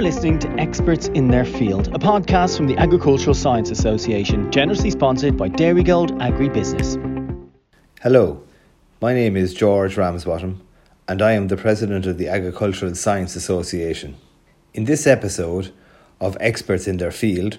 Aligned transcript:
You're 0.00 0.10
listening 0.10 0.38
to 0.38 0.48
Experts 0.52 1.08
in 1.08 1.28
Their 1.28 1.44
Field, 1.44 1.88
a 1.88 1.98
podcast 1.98 2.56
from 2.56 2.66
the 2.66 2.76
Agricultural 2.78 3.34
Science 3.34 3.70
Association, 3.70 4.50
generously 4.50 4.90
sponsored 4.90 5.36
by 5.36 5.50
Dairygold 5.50 6.12
Agribusiness. 6.22 6.96
Hello, 8.00 8.42
my 9.02 9.12
name 9.12 9.36
is 9.36 9.52
George 9.52 9.98
Ramsbottom, 9.98 10.66
and 11.06 11.20
I 11.20 11.32
am 11.32 11.48
the 11.48 11.58
president 11.58 12.06
of 12.06 12.16
the 12.16 12.28
Agricultural 12.28 12.94
Science 12.94 13.36
Association. 13.36 14.16
In 14.72 14.86
this 14.86 15.06
episode 15.06 15.70
of 16.18 16.34
Experts 16.40 16.86
in 16.86 16.96
Their 16.96 17.12
Field, 17.12 17.58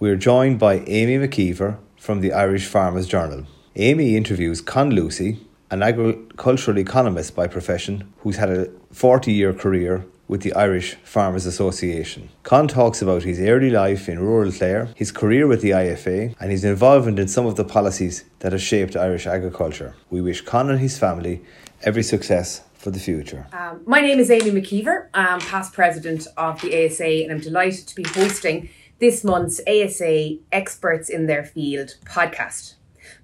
we 0.00 0.10
are 0.10 0.16
joined 0.16 0.58
by 0.58 0.80
Amy 0.80 1.16
McKeever 1.24 1.78
from 1.96 2.22
the 2.22 2.32
Irish 2.32 2.66
Farmers 2.66 3.06
Journal. 3.06 3.46
Amy 3.76 4.16
interviews 4.16 4.60
Con 4.60 4.90
Lucy, 4.90 5.38
an 5.70 5.84
agricultural 5.84 6.76
economist 6.76 7.36
by 7.36 7.46
profession 7.46 8.12
who's 8.22 8.38
had 8.38 8.50
a 8.50 8.68
40 8.90 9.32
year 9.32 9.52
career 9.52 10.04
with 10.28 10.42
the 10.42 10.52
Irish 10.52 10.94
Farmers 11.02 11.46
Association. 11.46 12.28
Con 12.42 12.68
talks 12.68 13.00
about 13.02 13.22
his 13.22 13.40
early 13.40 13.70
life 13.70 14.08
in 14.08 14.20
rural 14.20 14.52
Clare, 14.52 14.90
his 14.94 15.10
career 15.10 15.46
with 15.46 15.62
the 15.62 15.70
IFA, 15.70 16.36
and 16.38 16.52
his 16.52 16.64
involvement 16.64 17.18
in 17.18 17.26
some 17.26 17.46
of 17.46 17.56
the 17.56 17.64
policies 17.64 18.24
that 18.40 18.52
have 18.52 18.62
shaped 18.62 18.94
Irish 18.94 19.26
agriculture. 19.26 19.94
We 20.10 20.20
wish 20.20 20.42
Con 20.42 20.70
and 20.70 20.78
his 20.78 20.98
family 20.98 21.42
every 21.82 22.02
success 22.02 22.62
for 22.74 22.90
the 22.90 23.00
future. 23.00 23.46
Um, 23.52 23.80
my 23.86 24.00
name 24.00 24.20
is 24.20 24.30
Amy 24.30 24.50
McKeever, 24.50 25.08
I'm 25.14 25.40
past 25.40 25.72
president 25.72 26.26
of 26.36 26.60
the 26.60 26.86
ASA, 26.86 27.24
and 27.24 27.32
I'm 27.32 27.40
delighted 27.40 27.88
to 27.88 27.96
be 27.96 28.04
hosting 28.04 28.68
this 29.00 29.24
month's 29.24 29.60
ASA 29.66 30.36
Experts 30.52 31.08
in 31.08 31.26
Their 31.26 31.44
Field 31.44 31.96
podcast. 32.04 32.74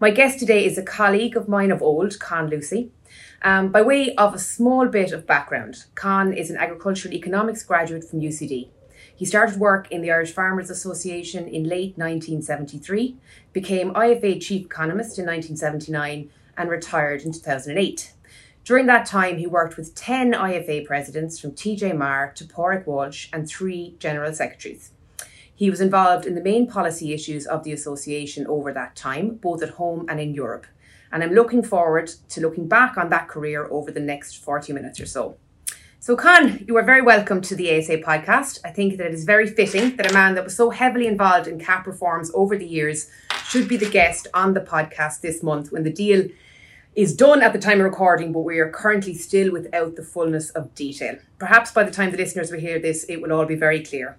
My 0.00 0.10
guest 0.10 0.38
today 0.38 0.64
is 0.64 0.78
a 0.78 0.82
colleague 0.82 1.36
of 1.36 1.48
mine 1.48 1.70
of 1.70 1.82
old, 1.82 2.18
Con 2.18 2.48
Lucy. 2.48 2.90
Um, 3.46 3.68
by 3.68 3.82
way 3.82 4.14
of 4.14 4.32
a 4.32 4.38
small 4.38 4.88
bit 4.88 5.12
of 5.12 5.26
background, 5.26 5.84
Con 5.94 6.32
is 6.32 6.48
an 6.48 6.56
agricultural 6.56 7.12
economics 7.12 7.62
graduate 7.62 8.02
from 8.02 8.22
UCD. 8.22 8.70
He 9.14 9.26
started 9.26 9.60
work 9.60 9.92
in 9.92 10.00
the 10.00 10.10
Irish 10.10 10.32
Farmers 10.32 10.70
Association 10.70 11.46
in 11.46 11.64
late 11.64 11.98
1973, 11.98 13.18
became 13.52 13.92
IFA 13.92 14.40
chief 14.40 14.64
economist 14.64 15.18
in 15.18 15.26
1979, 15.26 16.30
and 16.56 16.70
retired 16.70 17.20
in 17.20 17.32
2008. 17.32 18.14
During 18.64 18.86
that 18.86 19.04
time, 19.04 19.36
he 19.36 19.46
worked 19.46 19.76
with 19.76 19.94
10 19.94 20.32
IFA 20.32 20.86
presidents 20.86 21.38
from 21.38 21.52
TJ 21.52 21.94
Maher 21.94 22.32
to 22.36 22.44
Pádraig 22.44 22.86
Walsh 22.86 23.28
and 23.30 23.46
three 23.46 23.94
general 23.98 24.32
secretaries. 24.32 24.92
He 25.54 25.68
was 25.68 25.82
involved 25.82 26.24
in 26.24 26.34
the 26.34 26.40
main 26.40 26.66
policy 26.66 27.12
issues 27.12 27.46
of 27.46 27.62
the 27.62 27.72
association 27.72 28.46
over 28.46 28.72
that 28.72 28.96
time, 28.96 29.34
both 29.34 29.62
at 29.62 29.74
home 29.74 30.06
and 30.08 30.18
in 30.18 30.32
Europe 30.32 30.66
and 31.14 31.22
I'm 31.22 31.32
looking 31.32 31.62
forward 31.62 32.08
to 32.30 32.40
looking 32.40 32.66
back 32.66 32.98
on 32.98 33.08
that 33.10 33.28
career 33.28 33.68
over 33.70 33.92
the 33.92 34.00
next 34.00 34.38
40 34.38 34.72
minutes 34.72 34.98
or 34.98 35.06
so. 35.06 35.36
So, 36.00 36.16
Con, 36.16 36.64
you 36.66 36.76
are 36.76 36.82
very 36.82 37.02
welcome 37.02 37.40
to 37.42 37.54
the 37.54 37.78
ASA 37.78 37.98
podcast. 37.98 38.58
I 38.64 38.70
think 38.70 38.98
that 38.98 39.06
it 39.06 39.14
is 39.14 39.24
very 39.24 39.46
fitting 39.46 39.94
that 39.96 40.10
a 40.10 40.12
man 40.12 40.34
that 40.34 40.42
was 40.42 40.56
so 40.56 40.70
heavily 40.70 41.06
involved 41.06 41.46
in 41.46 41.60
CAP 41.60 41.86
reforms 41.86 42.32
over 42.34 42.58
the 42.58 42.66
years 42.66 43.08
should 43.46 43.68
be 43.68 43.76
the 43.76 43.88
guest 43.88 44.26
on 44.34 44.54
the 44.54 44.60
podcast 44.60 45.20
this 45.20 45.40
month 45.40 45.70
when 45.70 45.84
the 45.84 45.92
deal 45.92 46.28
is 46.96 47.14
done 47.14 47.42
at 47.42 47.52
the 47.52 47.60
time 47.60 47.78
of 47.78 47.84
recording, 47.84 48.32
but 48.32 48.40
we 48.40 48.58
are 48.58 48.68
currently 48.68 49.14
still 49.14 49.52
without 49.52 49.94
the 49.94 50.02
fullness 50.02 50.50
of 50.50 50.74
detail. 50.74 51.16
Perhaps 51.38 51.70
by 51.70 51.84
the 51.84 51.92
time 51.92 52.10
the 52.10 52.18
listeners 52.18 52.50
will 52.50 52.60
hear 52.60 52.80
this, 52.80 53.04
it 53.04 53.22
will 53.22 53.32
all 53.32 53.46
be 53.46 53.54
very 53.54 53.84
clear. 53.84 54.18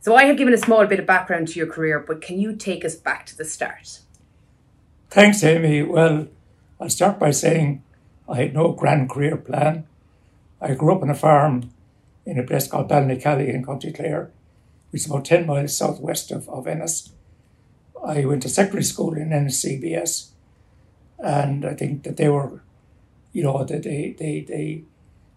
So, 0.00 0.14
I 0.14 0.26
have 0.26 0.36
given 0.36 0.54
a 0.54 0.58
small 0.58 0.86
bit 0.86 1.00
of 1.00 1.06
background 1.06 1.48
to 1.48 1.58
your 1.58 1.66
career, 1.66 1.98
but 1.98 2.22
can 2.22 2.38
you 2.38 2.54
take 2.54 2.84
us 2.84 2.94
back 2.94 3.26
to 3.26 3.36
the 3.36 3.44
start? 3.44 3.98
Thanks, 5.10 5.42
Amy. 5.42 5.82
Well, 5.82 6.28
I'll 6.78 6.90
start 6.90 7.18
by 7.18 7.30
saying 7.30 7.82
I 8.28 8.42
had 8.42 8.52
no 8.52 8.72
grand 8.72 9.08
career 9.08 9.38
plan. 9.38 9.86
I 10.60 10.74
grew 10.74 10.94
up 10.94 11.02
on 11.02 11.08
a 11.08 11.14
farm 11.14 11.70
in 12.26 12.38
a 12.38 12.42
place 12.42 12.68
called 12.68 12.90
Ballynakelly 12.90 13.48
in 13.48 13.64
County 13.64 13.90
Clare, 13.90 14.30
which 14.90 15.02
is 15.02 15.10
about 15.10 15.24
10 15.24 15.46
miles 15.46 15.74
southwest 15.74 16.30
of, 16.30 16.46
of 16.50 16.66
Ennis. 16.66 17.10
I 18.04 18.26
went 18.26 18.42
to 18.42 18.50
secondary 18.50 18.82
school 18.82 19.14
in 19.14 19.32
Ennis 19.32 19.64
CBS, 19.64 20.28
and 21.18 21.64
I 21.64 21.72
think 21.72 22.02
that 22.02 22.18
they 22.18 22.28
were, 22.28 22.60
you 23.32 23.42
know, 23.44 23.64
that 23.64 23.84
they, 23.84 24.14
they, 24.18 24.42
they, 24.42 24.82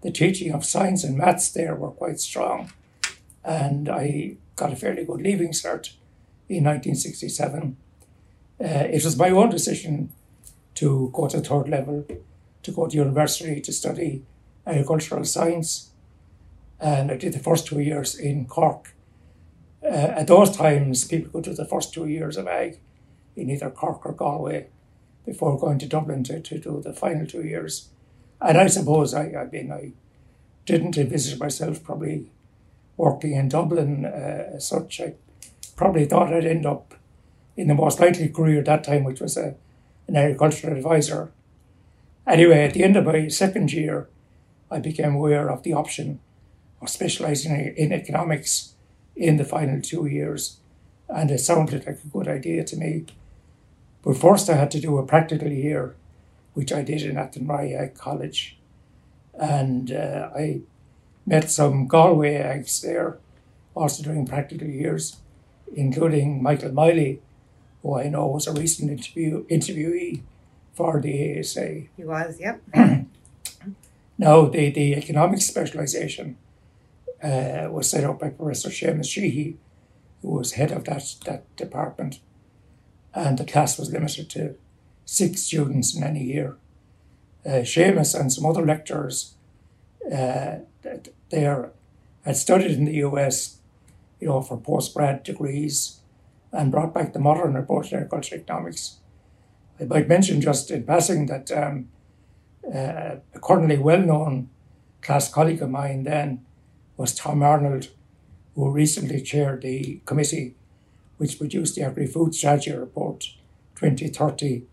the 0.01 0.11
teaching 0.11 0.51
of 0.51 0.65
science 0.65 1.05
and 1.05 1.17
maths 1.17 1.49
there 1.49 1.75
were 1.75 1.91
quite 1.91 2.19
strong. 2.19 2.73
And 3.41 3.87
I 3.87 4.35
got 4.57 4.73
a 4.73 4.75
fairly 4.75 5.05
good 5.05 5.21
leaving 5.21 5.51
cert 5.51 5.93
in 6.49 6.65
1967 6.65 7.77
uh, 8.63 8.87
it 8.91 9.03
was 9.03 9.17
my 9.17 9.29
own 9.29 9.49
decision 9.49 10.11
to 10.75 11.09
go 11.13 11.27
to 11.27 11.41
third 11.41 11.67
level, 11.67 12.05
to 12.63 12.71
go 12.71 12.87
to 12.87 12.95
university 12.95 13.59
to 13.61 13.73
study 13.73 14.23
agricultural 14.65 15.25
science. 15.25 15.91
And 16.79 17.11
I 17.11 17.17
did 17.17 17.33
the 17.33 17.39
first 17.39 17.67
two 17.67 17.79
years 17.79 18.15
in 18.15 18.45
Cork. 18.45 18.93
Uh, 19.83 19.87
at 20.19 20.27
those 20.27 20.55
times, 20.55 21.05
people 21.05 21.31
could 21.31 21.43
do 21.43 21.53
the 21.53 21.65
first 21.65 21.93
two 21.93 22.07
years 22.07 22.37
of 22.37 22.47
ag 22.47 22.79
in 23.35 23.49
either 23.49 23.69
Cork 23.69 24.05
or 24.05 24.13
Galway 24.13 24.67
before 25.25 25.59
going 25.59 25.79
to 25.79 25.87
Dublin 25.87 26.23
to, 26.25 26.39
to 26.39 26.59
do 26.59 26.81
the 26.83 26.93
final 26.93 27.25
two 27.25 27.43
years. 27.43 27.89
And 28.39 28.57
I 28.57 28.67
suppose 28.67 29.13
I, 29.13 29.31
I 29.33 29.45
mean, 29.45 29.71
I 29.71 29.93
didn't 30.65 30.97
envisage 30.97 31.39
myself 31.39 31.83
probably 31.83 32.31
working 32.97 33.33
in 33.33 33.49
Dublin 33.49 34.05
uh, 34.05 34.55
as 34.55 34.67
such. 34.67 35.01
I 35.01 35.13
probably 35.75 36.05
thought 36.05 36.33
I'd 36.33 36.45
end 36.45 36.65
up 36.65 36.93
in 37.57 37.67
the 37.67 37.75
most 37.75 37.99
likely 37.99 38.29
career 38.29 38.59
at 38.59 38.65
that 38.65 38.83
time, 38.83 39.03
which 39.03 39.21
was 39.21 39.37
a, 39.37 39.55
an 40.07 40.15
agricultural 40.15 40.75
advisor. 40.75 41.31
Anyway, 42.27 42.63
at 42.63 42.73
the 42.73 42.83
end 42.83 42.95
of 42.95 43.05
my 43.05 43.27
second 43.27 43.73
year, 43.73 44.07
I 44.69 44.79
became 44.79 45.15
aware 45.15 45.49
of 45.49 45.63
the 45.63 45.73
option 45.73 46.19
of 46.81 46.89
specialising 46.89 47.73
in 47.75 47.91
economics 47.91 48.73
in 49.15 49.37
the 49.37 49.43
final 49.43 49.81
two 49.81 50.05
years, 50.05 50.57
and 51.09 51.29
it 51.29 51.39
sounded 51.39 51.85
like 51.85 51.99
a 52.03 52.07
good 52.07 52.27
idea 52.27 52.63
to 52.63 52.77
me. 52.77 53.05
But 54.03 54.17
first, 54.17 54.49
I 54.49 54.55
had 54.55 54.71
to 54.71 54.79
do 54.79 54.97
a 54.97 55.05
practical 55.05 55.51
year, 55.51 55.95
which 56.53 56.71
I 56.71 56.81
did 56.81 57.03
in 57.03 57.17
Athenry 57.17 57.93
College, 57.95 58.57
and 59.33 59.91
uh, 59.91 60.29
I 60.35 60.61
met 61.25 61.51
some 61.51 61.87
Galway 61.87 62.35
ags 62.35 62.81
there, 62.81 63.17
also 63.75 64.03
doing 64.03 64.25
practical 64.25 64.67
years, 64.67 65.17
including 65.75 66.41
Michael 66.41 66.71
Miley, 66.71 67.21
who 67.81 67.97
I 67.97 68.09
know 68.09 68.27
was 68.27 68.47
a 68.47 68.53
recent 68.53 68.91
interview 68.91 69.45
interviewee 69.47 70.21
for 70.73 71.01
the 71.01 71.39
ASA. 71.39 71.83
He 71.97 72.03
was, 72.03 72.39
yep. 72.39 72.61
now, 74.17 74.45
the, 74.45 74.69
the 74.69 74.95
economic 74.95 75.41
specialisation 75.41 76.35
uh, 77.23 77.67
was 77.69 77.89
set 77.89 78.03
up 78.03 78.19
by 78.19 78.29
Professor 78.29 78.69
Seamus 78.69 79.09
Sheehy, 79.09 79.57
who 80.21 80.29
was 80.29 80.53
head 80.53 80.71
of 80.71 80.85
that, 80.85 81.15
that 81.25 81.55
department, 81.55 82.19
and 83.13 83.37
the 83.37 83.45
class 83.45 83.77
was 83.77 83.91
limited 83.91 84.29
to 84.31 84.55
six 85.05 85.41
students 85.41 85.95
in 85.95 86.03
any 86.03 86.23
year. 86.23 86.55
Uh, 87.45 87.63
Seamus 87.63 88.17
and 88.17 88.31
some 88.31 88.45
other 88.45 88.65
lecturers 88.65 89.33
uh, 90.11 90.57
there 91.29 91.71
had 92.23 92.37
studied 92.37 92.71
in 92.71 92.85
the 92.85 92.95
US, 93.05 93.57
you 94.19 94.27
know, 94.27 94.41
for 94.41 94.57
postgrad 94.57 95.23
degrees 95.23 96.00
and 96.51 96.71
brought 96.71 96.93
back 96.93 97.13
the 97.13 97.19
modern 97.19 97.55
approach 97.55 97.89
to 97.89 97.95
agricultural 97.95 98.41
economics. 98.41 98.97
I 99.79 99.85
might 99.85 100.07
mention 100.07 100.41
just 100.41 100.69
in 100.69 100.83
passing 100.83 101.25
that 101.27 101.51
um, 101.51 101.89
uh, 102.67 103.15
a 103.33 103.39
currently 103.41 103.77
well 103.77 104.01
known 104.01 104.49
class 105.01 105.31
colleague 105.31 105.61
of 105.61 105.69
mine 105.69 106.03
then 106.03 106.45
was 106.97 107.15
Tom 107.15 107.41
Arnold, 107.41 107.89
who 108.55 108.69
recently 108.69 109.21
chaired 109.21 109.61
the 109.61 110.01
committee 110.05 110.55
which 111.21 111.37
produced 111.37 111.75
the 111.75 111.83
Agri 111.83 112.07
Food 112.07 112.33
Strategy 112.33 112.71
Report 112.71 113.19
2030, 113.75 114.63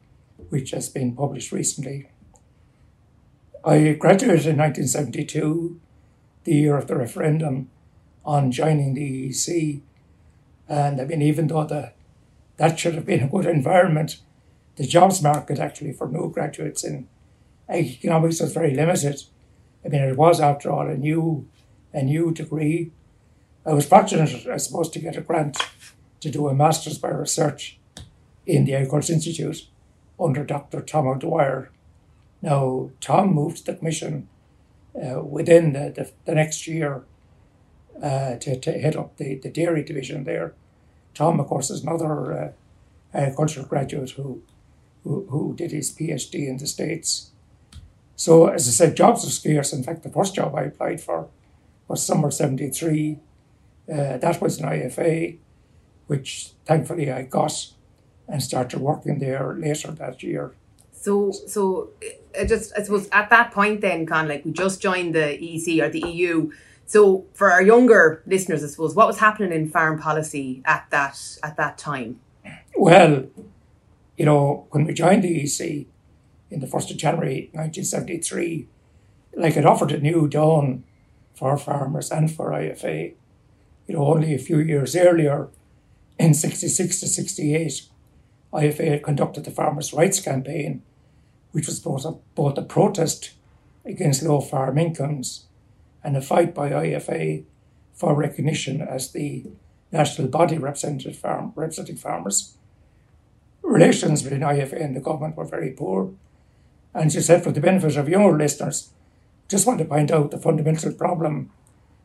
which 0.48 0.70
has 0.70 0.88
been 0.88 1.14
published 1.14 1.52
recently. 1.52 2.08
I 3.62 3.92
graduated 3.92 4.46
in 4.46 4.56
1972, 4.56 5.78
the 6.44 6.54
year 6.54 6.78
of 6.78 6.86
the 6.86 6.96
referendum 6.96 7.68
on 8.24 8.50
joining 8.50 8.94
the 8.94 9.28
EEC, 9.28 9.82
and 10.68 11.00
I 11.00 11.04
mean, 11.04 11.22
even 11.22 11.46
though 11.46 11.64
the 11.64 11.92
that 12.56 12.78
should 12.78 12.94
have 12.94 13.06
been 13.06 13.22
a 13.22 13.28
good 13.28 13.46
environment, 13.46 14.18
the 14.76 14.86
jobs 14.86 15.22
market 15.22 15.58
actually 15.58 15.92
for 15.92 16.08
new 16.08 16.30
graduates 16.30 16.84
in 16.84 17.08
economics 17.70 18.40
was 18.40 18.52
very 18.52 18.74
limited. 18.74 19.22
I 19.84 19.88
mean, 19.88 20.02
it 20.02 20.16
was 20.16 20.40
after 20.40 20.70
all 20.70 20.88
a 20.88 20.96
new 20.96 21.48
a 21.92 22.02
new 22.02 22.32
degree. 22.32 22.92
I 23.64 23.72
was 23.72 23.86
fortunate, 23.86 24.46
I 24.46 24.56
suppose, 24.56 24.90
to 24.90 24.98
get 24.98 25.16
a 25.16 25.20
grant 25.20 25.58
to 26.20 26.30
do 26.30 26.48
a 26.48 26.54
master's 26.54 26.98
by 26.98 27.08
research 27.08 27.78
in 28.46 28.64
the 28.64 28.74
Agriculture 28.74 29.12
Institute 29.12 29.68
under 30.18 30.44
Dr. 30.44 30.80
Tom 30.80 31.06
O'Dwyer. 31.06 31.70
Now, 32.42 32.90
Tom 33.00 33.34
moved 33.34 33.58
to 33.58 33.64
the 33.66 33.74
commission 33.78 34.28
uh, 34.94 35.22
within 35.22 35.72
the, 35.72 35.92
the, 35.94 36.10
the 36.24 36.34
next 36.34 36.66
year 36.66 37.04
uh, 38.02 38.36
to, 38.36 38.58
to 38.58 38.72
head 38.72 38.96
up 38.96 39.16
the, 39.16 39.36
the 39.36 39.50
dairy 39.50 39.82
division 39.82 40.24
there. 40.24 40.54
Tom, 41.14 41.40
of 41.40 41.46
course, 41.46 41.70
is 41.70 41.82
another 41.82 42.32
uh, 42.32 42.52
agricultural 43.12 43.66
graduate 43.66 44.10
who, 44.10 44.42
who, 45.04 45.26
who 45.30 45.54
did 45.56 45.72
his 45.72 45.90
PhD 45.90 46.46
in 46.46 46.58
the 46.58 46.66
States. 46.66 47.30
So, 48.16 48.46
as 48.48 48.66
I 48.68 48.72
said, 48.72 48.96
jobs 48.96 49.26
are 49.26 49.30
scarce. 49.30 49.72
In 49.72 49.82
fact, 49.82 50.02
the 50.02 50.10
first 50.10 50.34
job 50.34 50.54
I 50.54 50.62
applied 50.62 51.00
for 51.00 51.28
was 51.86 52.04
summer 52.04 52.30
73. 52.30 53.18
Uh, 53.90 54.18
that 54.18 54.40
was 54.40 54.60
an 54.60 54.68
IFA, 54.68 55.38
which 56.06 56.50
thankfully 56.66 57.10
I 57.10 57.22
got 57.22 57.72
and 58.28 58.42
started 58.42 58.80
working 58.80 59.18
there 59.18 59.54
later 59.54 59.90
that 59.92 60.22
year. 60.22 60.52
So, 60.92 61.30
so 61.30 61.90
I 62.38 62.44
just 62.44 62.72
I 62.76 62.82
suppose 62.82 63.08
at 63.12 63.30
that 63.30 63.52
point, 63.52 63.80
then, 63.80 64.02
of 64.02 64.28
like 64.28 64.44
we 64.44 64.50
just 64.50 64.82
joined 64.82 65.14
the 65.14 65.32
EC 65.32 65.82
or 65.82 65.88
the 65.88 66.00
EU. 66.00 66.50
So, 66.88 67.26
for 67.34 67.52
our 67.52 67.60
younger 67.60 68.22
listeners, 68.26 68.64
I 68.64 68.66
suppose, 68.68 68.94
what 68.94 69.06
was 69.06 69.18
happening 69.18 69.52
in 69.52 69.68
foreign 69.68 69.98
policy 69.98 70.62
at 70.64 70.86
that 70.88 71.20
at 71.42 71.58
that 71.58 71.76
time? 71.76 72.20
Well, 72.78 73.26
you 74.16 74.24
know, 74.24 74.66
when 74.70 74.86
we 74.86 74.94
joined 74.94 75.22
the 75.22 75.42
EEC 75.42 75.84
in 76.50 76.60
the 76.60 76.66
first 76.66 76.90
of 76.90 76.96
January, 76.96 77.50
nineteen 77.52 77.84
seventy 77.84 78.16
three, 78.16 78.68
like 79.34 79.58
it 79.58 79.66
offered 79.66 79.92
a 79.92 80.00
new 80.00 80.28
dawn 80.28 80.84
for 81.34 81.58
farmers 81.58 82.10
and 82.10 82.34
for 82.34 82.52
IFA. 82.52 83.12
You 83.86 83.94
know, 83.94 84.06
only 84.06 84.34
a 84.34 84.38
few 84.38 84.58
years 84.58 84.96
earlier, 84.96 85.50
in 86.18 86.32
sixty 86.32 86.68
six 86.68 87.00
to 87.00 87.06
sixty 87.06 87.54
eight, 87.54 87.82
IFA 88.50 88.92
had 88.92 89.02
conducted 89.02 89.44
the 89.44 89.50
Farmers' 89.50 89.92
Rights 89.92 90.20
Campaign, 90.20 90.82
which 91.52 91.66
was 91.66 91.80
both 91.80 92.06
a, 92.06 92.12
both 92.34 92.56
a 92.56 92.62
protest 92.62 93.32
against 93.84 94.22
low 94.22 94.40
farm 94.40 94.78
incomes 94.78 95.47
and 96.02 96.16
a 96.16 96.20
fight 96.20 96.54
by 96.54 96.70
IFA 96.70 97.44
for 97.94 98.14
recognition 98.14 98.80
as 98.80 99.12
the 99.12 99.44
national 99.90 100.28
body 100.28 100.58
farm, 100.58 101.52
representing 101.56 101.96
farmers. 101.96 102.56
Relations 103.62 104.22
between 104.22 104.42
IFA 104.42 104.84
and 104.84 104.96
the 104.96 105.00
government 105.00 105.36
were 105.36 105.44
very 105.44 105.70
poor. 105.70 106.12
And 106.94 107.12
she 107.12 107.20
said, 107.20 107.44
for 107.44 107.52
the 107.52 107.60
benefit 107.60 107.96
of 107.96 108.08
younger 108.08 108.36
listeners, 108.36 108.90
just 109.48 109.66
want 109.66 109.78
to 109.78 109.84
point 109.84 110.10
out 110.10 110.30
the 110.30 110.38
fundamental 110.38 110.92
problem 110.92 111.50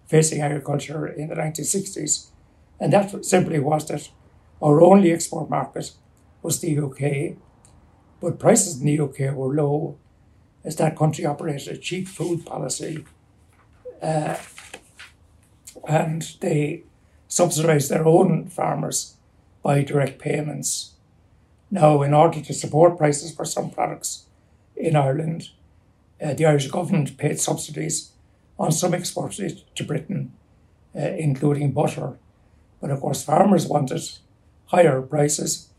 facing 0.07 0.41
agriculture 0.41 1.07
in 1.07 1.27
the 1.27 1.35
1960s. 1.35 2.27
And 2.79 2.91
that 2.93 3.25
simply 3.25 3.59
was 3.59 3.87
that 3.87 4.09
our 4.61 4.81
only 4.81 5.11
export 5.11 5.49
market 5.49 5.91
was 6.41 6.59
the 6.59 6.77
UK, 6.77 7.37
but 8.19 8.39
prices 8.39 8.79
in 8.79 8.85
the 8.85 8.99
UK 8.99 9.35
were 9.35 9.53
low 9.53 9.97
as 10.63 10.75
that 10.77 10.97
country 10.97 11.25
operated 11.25 11.67
a 11.67 11.77
cheap 11.77 12.07
food 12.07 12.45
policy 12.45 13.05
uh, 14.03 14.37
and 15.87 16.35
they 16.41 16.83
subsidise 17.27 17.89
their 17.89 18.05
own 18.05 18.47
farmers 18.47 19.15
by 19.63 19.81
direct 19.81 20.19
payments. 20.19 20.93
Now, 21.71 22.03
in 22.03 22.13
order 22.13 22.41
to 22.41 22.53
support 22.53 22.97
prices 22.97 23.33
for 23.33 23.45
some 23.45 23.71
products 23.71 24.25
in 24.75 24.95
Ireland, 24.95 25.49
uh, 26.23 26.33
the 26.33 26.45
Irish 26.45 26.67
government 26.67 27.17
paid 27.17 27.39
subsidies 27.39 28.11
on 28.59 28.71
some 28.71 28.93
exports 28.93 29.37
to 29.37 29.83
Britain, 29.83 30.33
uh, 30.95 30.99
including 30.99 31.71
butter. 31.71 32.19
But 32.79 32.91
of 32.91 33.01
course, 33.01 33.23
farmers 33.23 33.65
wanted 33.65 34.03
higher 34.67 35.01
prices 35.01 35.69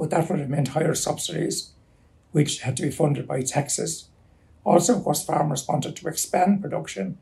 but 0.00 0.08
that 0.08 0.30
would 0.30 0.38
have 0.38 0.48
meant 0.48 0.68
higher 0.68 0.94
subsidies, 0.94 1.72
which 2.32 2.60
had 2.60 2.74
to 2.78 2.84
be 2.84 2.90
funded 2.90 3.28
by 3.28 3.42
taxes. 3.42 4.08
Also, 4.64 4.96
of 4.96 5.04
course, 5.04 5.22
farmers 5.22 5.68
wanted 5.68 5.94
to 5.94 6.08
expand 6.08 6.62
production, 6.62 7.18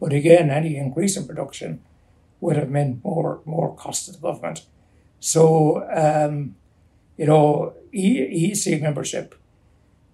but 0.00 0.12
again, 0.12 0.50
any 0.50 0.76
increase 0.76 1.16
in 1.16 1.26
production 1.26 1.82
would 2.40 2.56
have 2.56 2.70
meant 2.70 3.02
more 3.04 3.40
more 3.44 3.74
cost 3.74 4.06
to 4.06 4.12
the 4.12 4.18
government. 4.18 4.66
So, 5.20 5.86
um, 5.90 6.56
you 7.16 7.26
know, 7.26 7.74
EEC 7.94 8.80
membership 8.80 9.34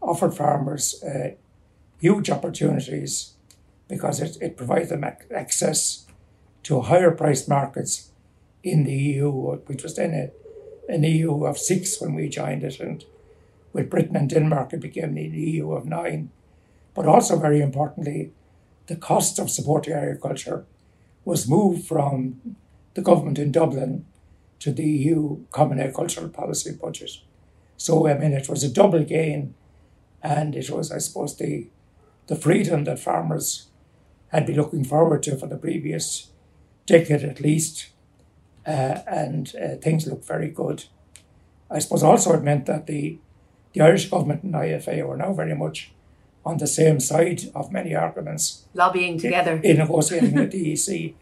offered 0.00 0.34
farmers 0.34 1.02
uh, 1.02 1.32
huge 2.00 2.30
opportunities 2.30 3.34
because 3.88 4.20
it, 4.20 4.36
it 4.40 4.56
provided 4.56 4.88
them 4.88 5.04
access 5.34 6.06
to 6.62 6.82
higher 6.82 7.10
priced 7.10 7.48
markets 7.48 8.10
in 8.62 8.84
the 8.84 8.94
EU, 8.94 9.30
which 9.66 9.82
was 9.82 9.96
then 9.96 10.14
a 10.14 10.30
an 10.88 11.04
EU 11.04 11.44
of 11.44 11.58
six 11.58 12.00
when 12.00 12.14
we 12.14 12.28
joined 12.28 12.64
it, 12.64 12.80
and 12.80 13.04
with 13.72 13.90
Britain 13.90 14.16
and 14.16 14.28
Denmark, 14.28 14.72
it 14.72 14.80
became 14.80 15.14
the 15.14 15.22
EU 15.22 15.72
of 15.72 15.86
nine. 15.86 16.30
But 16.94 17.06
also, 17.06 17.38
very 17.38 17.60
importantly, 17.60 18.32
the 18.92 18.98
cost 18.98 19.38
of 19.38 19.50
supporting 19.50 19.94
agriculture 19.94 20.66
was 21.24 21.48
moved 21.48 21.88
from 21.88 22.56
the 22.92 23.00
government 23.00 23.38
in 23.38 23.50
Dublin 23.50 24.04
to 24.58 24.70
the 24.70 24.84
EU 24.84 25.46
Common 25.50 25.80
Agricultural 25.80 26.28
Policy 26.28 26.72
budget. 26.72 27.12
So, 27.78 28.06
I 28.06 28.18
mean, 28.18 28.34
it 28.34 28.50
was 28.50 28.62
a 28.62 28.68
double 28.68 29.02
gain, 29.02 29.54
and 30.22 30.54
it 30.54 30.68
was, 30.68 30.92
I 30.92 30.98
suppose, 30.98 31.38
the, 31.38 31.68
the 32.26 32.36
freedom 32.36 32.84
that 32.84 32.98
farmers 32.98 33.68
had 34.28 34.44
been 34.44 34.56
looking 34.56 34.84
forward 34.84 35.22
to 35.22 35.38
for 35.38 35.46
the 35.46 35.56
previous 35.56 36.28
decade 36.84 37.24
at 37.24 37.40
least 37.40 37.88
uh, 38.66 38.98
and 39.06 39.54
uh, 39.56 39.76
things 39.76 40.06
look 40.06 40.22
very 40.22 40.50
good. 40.50 40.84
I 41.70 41.78
suppose 41.78 42.02
also 42.02 42.34
it 42.34 42.42
meant 42.42 42.66
that 42.66 42.86
the, 42.86 43.18
the 43.72 43.80
Irish 43.80 44.10
government 44.10 44.42
and 44.42 44.52
IFA 44.52 45.06
were 45.06 45.16
now 45.16 45.32
very 45.32 45.54
much 45.54 45.92
on 46.44 46.58
the 46.58 46.66
same 46.66 47.00
side 47.00 47.42
of 47.54 47.72
many 47.72 47.94
arguments. 47.94 48.64
Lobbying 48.74 49.18
together. 49.18 49.54
In, 49.56 49.64
in 49.64 49.76
negotiating 49.78 50.34
with 50.34 50.50
the 50.52 50.72
EC, 50.72 51.14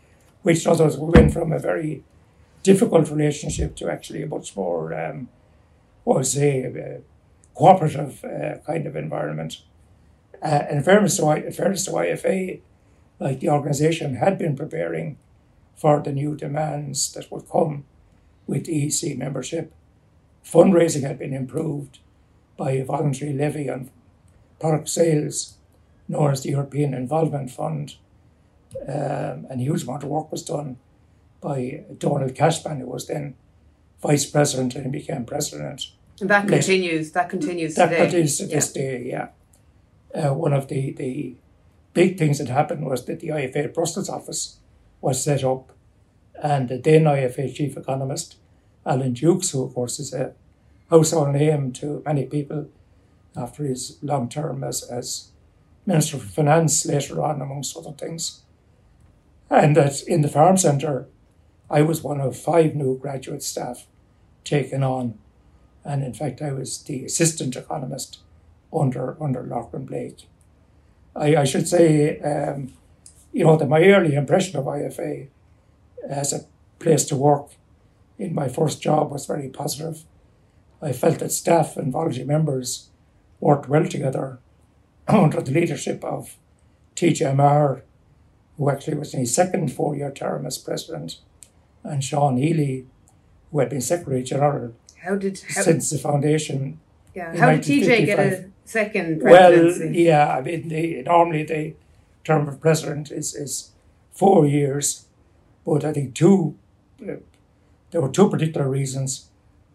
which 0.43 0.65
does 0.65 0.81
us 0.81 0.97
went 0.97 1.33
from 1.33 1.53
a 1.53 1.59
very 1.59 2.03
difficult 2.63 3.11
relationship 3.11 3.77
to 3.77 3.91
actually 3.91 4.23
a 4.23 4.27
much 4.27 4.57
more, 4.57 4.95
um, 4.95 5.29
what 6.05 6.17
would 6.17 6.27
say, 6.27 6.63
a 6.63 7.01
cooperative 7.55 8.25
uh, 8.25 8.59
kind 8.67 8.87
of 8.87 8.97
environment. 8.97 9.63
Uh, 10.43 10.63
in 10.71 10.83
fairness 10.83 11.19
to, 11.19 11.31
in 11.31 11.53
fairness 11.53 11.85
to 11.85 11.91
IFA, 11.91 12.61
like 13.19 13.41
the 13.41 13.51
organisation 13.51 14.17
had 14.17 14.39
been 14.39 14.57
preparing 14.57 15.19
for 15.77 16.01
the 16.01 16.13
new 16.13 16.35
demands 16.35 17.13
that 17.13 17.31
would 17.31 17.49
come 17.51 17.85
with 18.47 18.67
EEC 18.67 19.17
membership. 19.17 19.73
Fundraising 20.45 21.03
had 21.03 21.19
been 21.19 21.35
improved 21.35 21.99
by 22.57 22.73
a 22.73 22.85
voluntary 22.85 23.33
levy 23.33 23.69
on 23.69 23.91
product 24.61 24.89
sales 24.89 25.55
known 26.09 26.31
as 26.33 26.43
the 26.43 26.51
European 26.51 26.95
Involvement 26.95 27.51
Fund. 27.51 27.97
Um, 28.87 29.47
and 29.51 29.61
a 29.61 29.65
huge 29.65 29.83
amount 29.83 30.05
of 30.05 30.11
work 30.11 30.31
was 30.31 30.45
done 30.45 30.77
by 31.41 31.85
Donal 31.99 32.31
Cashman, 32.31 32.81
who 32.81 32.87
was 32.87 33.07
then 33.07 33.35
vice 34.01 34.27
president 34.27 34.75
and 34.75 34.93
became 34.93 35.25
president. 35.25 35.89
And 36.21 36.31
that 36.31 36.47
continues. 36.47 37.13
That 37.13 37.31
continues 37.31 37.75
that 37.75 37.87
today. 37.87 38.03
continues 38.03 38.39
to 38.39 38.47
this 38.47 38.77
yeah. 38.77 38.83
day. 38.83 39.03
Yeah. 39.05 39.29
Uh, 40.15 40.35
one 40.35 40.53
of 40.53 40.69
the 40.69 40.93
the 40.93 41.35
big 41.95 42.19
things 42.19 42.39
that 42.39 42.49
happened 42.49 42.85
was 42.85 43.07
that 43.07 43.21
the 43.21 43.29
IFA 43.29 43.73
Brussels 43.75 44.09
office 44.09 44.59
was 45.01 45.23
set 45.25 45.43
up, 45.43 45.73
and 46.43 46.69
the 46.69 46.79
then 46.79 47.05
IFA 47.05 47.55
chief 47.55 47.77
economist, 47.77 48.37
Alan 48.85 49.15
Dukes, 49.15 49.51
who 49.51 49.65
of 49.65 49.75
course 49.75 49.99
is 49.99 50.13
a 50.13 50.35
household 50.91 51.31
name 51.31 51.73
to 51.73 52.03
many 52.05 52.27
people 52.27 52.69
after 53.37 53.65
his 53.65 53.99
long 54.03 54.29
term 54.29 54.65
as, 54.65 54.83
as 54.83 55.31
Minister 55.87 56.19
for 56.19 56.27
Finance 56.27 56.85
later 56.87 57.23
on, 57.23 57.41
amongst 57.41 57.77
other 57.77 57.93
things. 57.93 58.43
And 59.49 59.77
that 59.77 60.03
in 60.03 60.23
the 60.23 60.29
Farm 60.29 60.57
Centre, 60.57 61.07
I 61.69 61.83
was 61.83 62.03
one 62.03 62.21
of 62.21 62.37
five 62.37 62.75
new 62.75 62.99
graduate 62.99 63.43
staff 63.43 63.87
taken 64.45 64.83
on. 64.83 65.19
And 65.85 66.03
in 66.03 66.15
fact, 66.15 66.43
I 66.43 66.53
was 66.53 66.83
the 66.83 67.05
assistant 67.05 67.57
economist 67.57 68.19
under, 68.73 69.21
under 69.23 69.43
Lachlan 69.43 69.87
Blake. 69.87 70.29
I, 71.17 71.37
I 71.37 71.45
should 71.45 71.67
say 71.67 72.21
um, 72.21 72.73
you 73.33 73.45
know, 73.45 73.57
that 73.57 73.69
my 73.69 73.83
early 73.85 74.15
impression 74.15 74.59
of 74.59 74.67
IFA 74.67 75.29
as 76.09 76.33
a 76.33 76.45
place 76.79 77.05
to 77.07 77.17
work 77.17 77.51
in 78.19 78.35
my 78.35 78.49
first 78.49 78.83
job 78.83 79.11
was 79.11 79.27
very 79.27 79.49
positive. 79.49 80.05
I 80.83 80.93
felt 80.93 81.19
that 81.19 81.33
staff 81.33 81.77
and 81.77 81.93
voluntary 81.93 82.27
members 82.27 82.91
worked 83.41 83.69
well 83.69 83.87
together 83.87 84.39
under 85.09 85.41
the 85.41 85.53
leadership 85.53 86.05
of 86.05 86.37
TJ 86.97 87.35
Maher, 87.35 87.83
who 88.57 88.71
actually 88.71 88.99
was 88.99 89.15
in 89.15 89.21
his 89.21 89.35
second 89.35 89.73
four 89.73 89.97
year 89.97 90.11
term 90.11 90.47
as 90.47 90.59
president, 90.59 91.19
and 91.83 92.05
Sean 92.05 92.37
Healy, 92.37 92.87
who 93.51 93.59
had 93.59 93.71
been 93.71 93.81
Secretary 93.81 94.23
General 94.23 94.75
how 95.03 95.17
did, 95.17 95.41
how, 95.55 95.63
since 95.63 95.91
the 95.91 95.99
foundation. 95.99 96.79
Yeah, 97.15 97.37
how 97.37 97.51
did 97.51 97.63
TJ 97.63 98.07
get 98.07 98.19
a 98.19 98.51
second 98.65 99.21
presidency? 99.21 99.85
Well, 99.85 99.95
yeah, 99.95 100.37
I 100.37 100.41
mean, 100.43 100.69
they, 100.69 101.03
normally 101.05 101.43
the 101.43 101.75
term 102.25 102.49
of 102.49 102.61
president 102.61 103.11
is, 103.11 103.35
is 103.35 103.71
four 104.13 104.47
years. 104.47 105.07
But 105.65 105.85
I 105.85 105.93
think 105.93 106.15
two, 106.15 106.57
uh, 107.03 107.15
there 107.91 108.01
were 108.01 108.11
two 108.11 108.29
particular 108.29 108.69
reasons. 108.69 109.31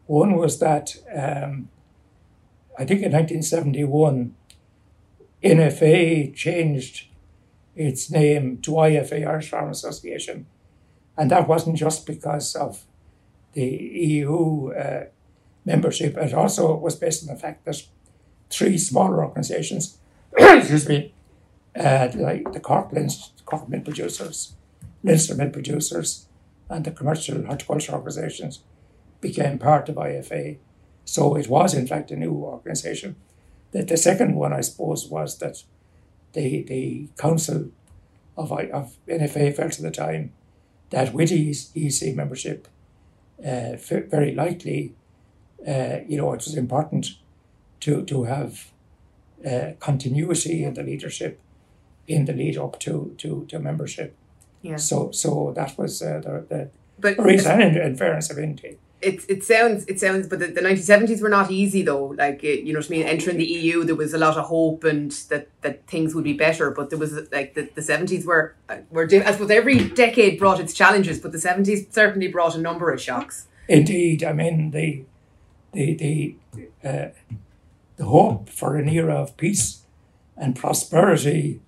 One 0.07 0.35
was 0.35 0.59
that 0.59 0.95
um, 1.13 1.69
I 2.77 2.85
think 2.85 3.01
in 3.01 3.11
1971, 3.11 4.35
NFA 5.43 6.35
changed 6.35 7.07
its 7.75 8.09
name 8.09 8.57
to 8.61 8.71
IFA, 8.71 9.27
Irish 9.27 9.49
Farm 9.49 9.69
Association. 9.69 10.45
And 11.17 11.31
that 11.31 11.47
wasn't 11.47 11.77
just 11.77 12.05
because 12.05 12.55
of 12.55 12.83
the 13.53 13.65
EU 13.65 14.71
uh, 14.73 15.05
membership, 15.65 16.17
it 16.17 16.33
also 16.33 16.75
was 16.75 16.95
based 16.95 17.27
on 17.27 17.33
the 17.33 17.39
fact 17.39 17.65
that 17.65 17.81
three 18.49 18.77
smaller 18.77 19.23
organisations, 19.23 19.97
excuse 20.37 20.87
me, 20.87 21.13
uh, 21.77 22.09
like 22.15 22.51
the 22.53 22.59
Cork, 22.59 22.91
Leinster, 22.91 23.31
Cork 23.45 23.67
milk 23.69 23.85
producers, 23.85 24.55
Leinster 25.03 25.35
milk 25.35 25.53
producers, 25.53 26.27
and 26.69 26.85
the 26.85 26.91
commercial 26.91 27.45
horticulture 27.45 27.93
organisations 27.93 28.61
became 29.21 29.57
part 29.57 29.89
of 29.89 29.95
IFA. 29.95 30.57
So 31.05 31.35
it 31.35 31.47
was, 31.47 31.73
in 31.73 31.87
fact, 31.87 32.11
a 32.11 32.15
new 32.15 32.33
organisation. 32.33 33.15
The, 33.71 33.83
the 33.83 33.97
second 33.97 34.35
one, 34.35 34.53
I 34.53 34.61
suppose, 34.61 35.07
was 35.07 35.37
that 35.39 35.63
the, 36.33 36.63
the 36.63 37.07
council 37.17 37.69
of, 38.37 38.51
of 38.51 38.97
NFA 39.07 39.55
felt 39.55 39.77
at 39.77 39.81
the 39.81 39.91
time 39.91 40.33
that 40.89 41.13
with 41.13 41.31
EC 41.31 42.15
membership, 42.15 42.67
uh, 43.39 43.75
very 43.77 44.33
likely, 44.33 44.93
uh, 45.67 45.97
you 46.07 46.17
know, 46.17 46.33
it 46.33 46.43
was 46.45 46.55
important 46.55 47.17
to, 47.81 48.03
to 48.05 48.23
have 48.23 48.71
uh, 49.45 49.71
continuity 49.79 50.63
in 50.63 50.73
the 50.73 50.83
leadership 50.83 51.39
in 52.07 52.25
the 52.25 52.33
lead 52.33 52.57
up 52.57 52.79
to, 52.79 53.13
to, 53.17 53.45
to 53.49 53.59
membership. 53.59 54.15
Yeah. 54.61 54.77
So 54.77 55.11
so 55.11 55.53
that 55.55 55.77
was 55.77 56.01
uh, 56.01 56.21
the, 56.23 56.45
the 56.49 56.69
But 56.99 57.19
reason, 57.19 57.61
in, 57.61 57.77
in 57.77 57.95
fairness 57.95 58.31
of 58.31 58.39
Indy. 58.39 58.77
It, 59.05 59.25
it 59.29 59.43
sounds 59.43 59.85
it 59.85 59.99
sounds 59.99 60.27
but 60.27 60.39
the, 60.39 60.47
the 60.47 60.61
1970s 60.61 61.21
were 61.21 61.29
not 61.29 61.51
easy 61.51 61.81
though. 61.83 62.07
Like 62.07 62.43
you 62.43 62.73
know 62.73 62.79
what 62.79 62.87
i 62.87 62.89
mean? 62.89 63.05
Entering 63.05 63.37
the 63.37 63.45
eu 63.45 63.83
there 63.83 63.95
was 63.95 64.13
a 64.13 64.17
lot 64.17 64.37
of 64.37 64.45
hope 64.45 64.83
and 64.83 65.11
that 65.29 65.47
that 65.61 65.87
things 65.87 66.15
would 66.15 66.23
be 66.23 66.33
better 66.33 66.71
but 66.71 66.89
there 66.89 66.99
was 66.99 67.13
like 67.31 67.53
the, 67.53 67.69
the 67.75 67.81
70s 67.81 68.25
were 68.25 68.55
were 68.89 69.07
i 69.11 69.31
suppose 69.31 69.51
every 69.51 69.89
decade 69.89 70.39
brought 70.39 70.59
its 70.59 70.73
challenges 70.73 71.19
but 71.19 71.31
the 71.31 71.37
70s 71.37 71.91
certainly 71.93 72.27
brought 72.27 72.55
a 72.55 72.59
number 72.59 72.91
of 72.91 73.01
shocks. 73.01 73.47
Indeed, 73.67 74.23
I 74.23 74.33
mean 74.33 74.71
the 74.71 75.05
the 75.71 75.93
the 75.95 76.35
uh, 76.83 77.09
the 77.97 78.05
hope 78.05 78.49
for 78.49 78.77
an 78.77 78.89
era 78.89 79.15
of 79.15 79.37
peace 79.37 79.81
and 80.35 80.55
prosperity 80.55 81.61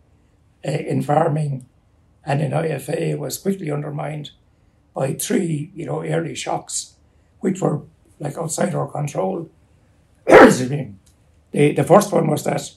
uh, 0.68 0.72
in 0.72 1.02
farming 1.02 1.66
and 2.26 2.42
in 2.42 2.52
IFA 2.52 3.18
was 3.18 3.38
quickly 3.38 3.72
undermined 3.72 4.32
by 4.94 5.14
three, 5.14 5.72
you 5.74 5.86
know, 5.86 6.04
early 6.04 6.36
shocks, 6.36 6.96
which 7.40 7.62
were 7.62 7.82
like 8.20 8.38
outside 8.38 8.76
our 8.76 8.88
control. 8.88 9.50
The 11.54 11.72
the 11.72 11.84
first 11.84 12.12
one 12.12 12.28
was 12.28 12.44
that 12.44 12.76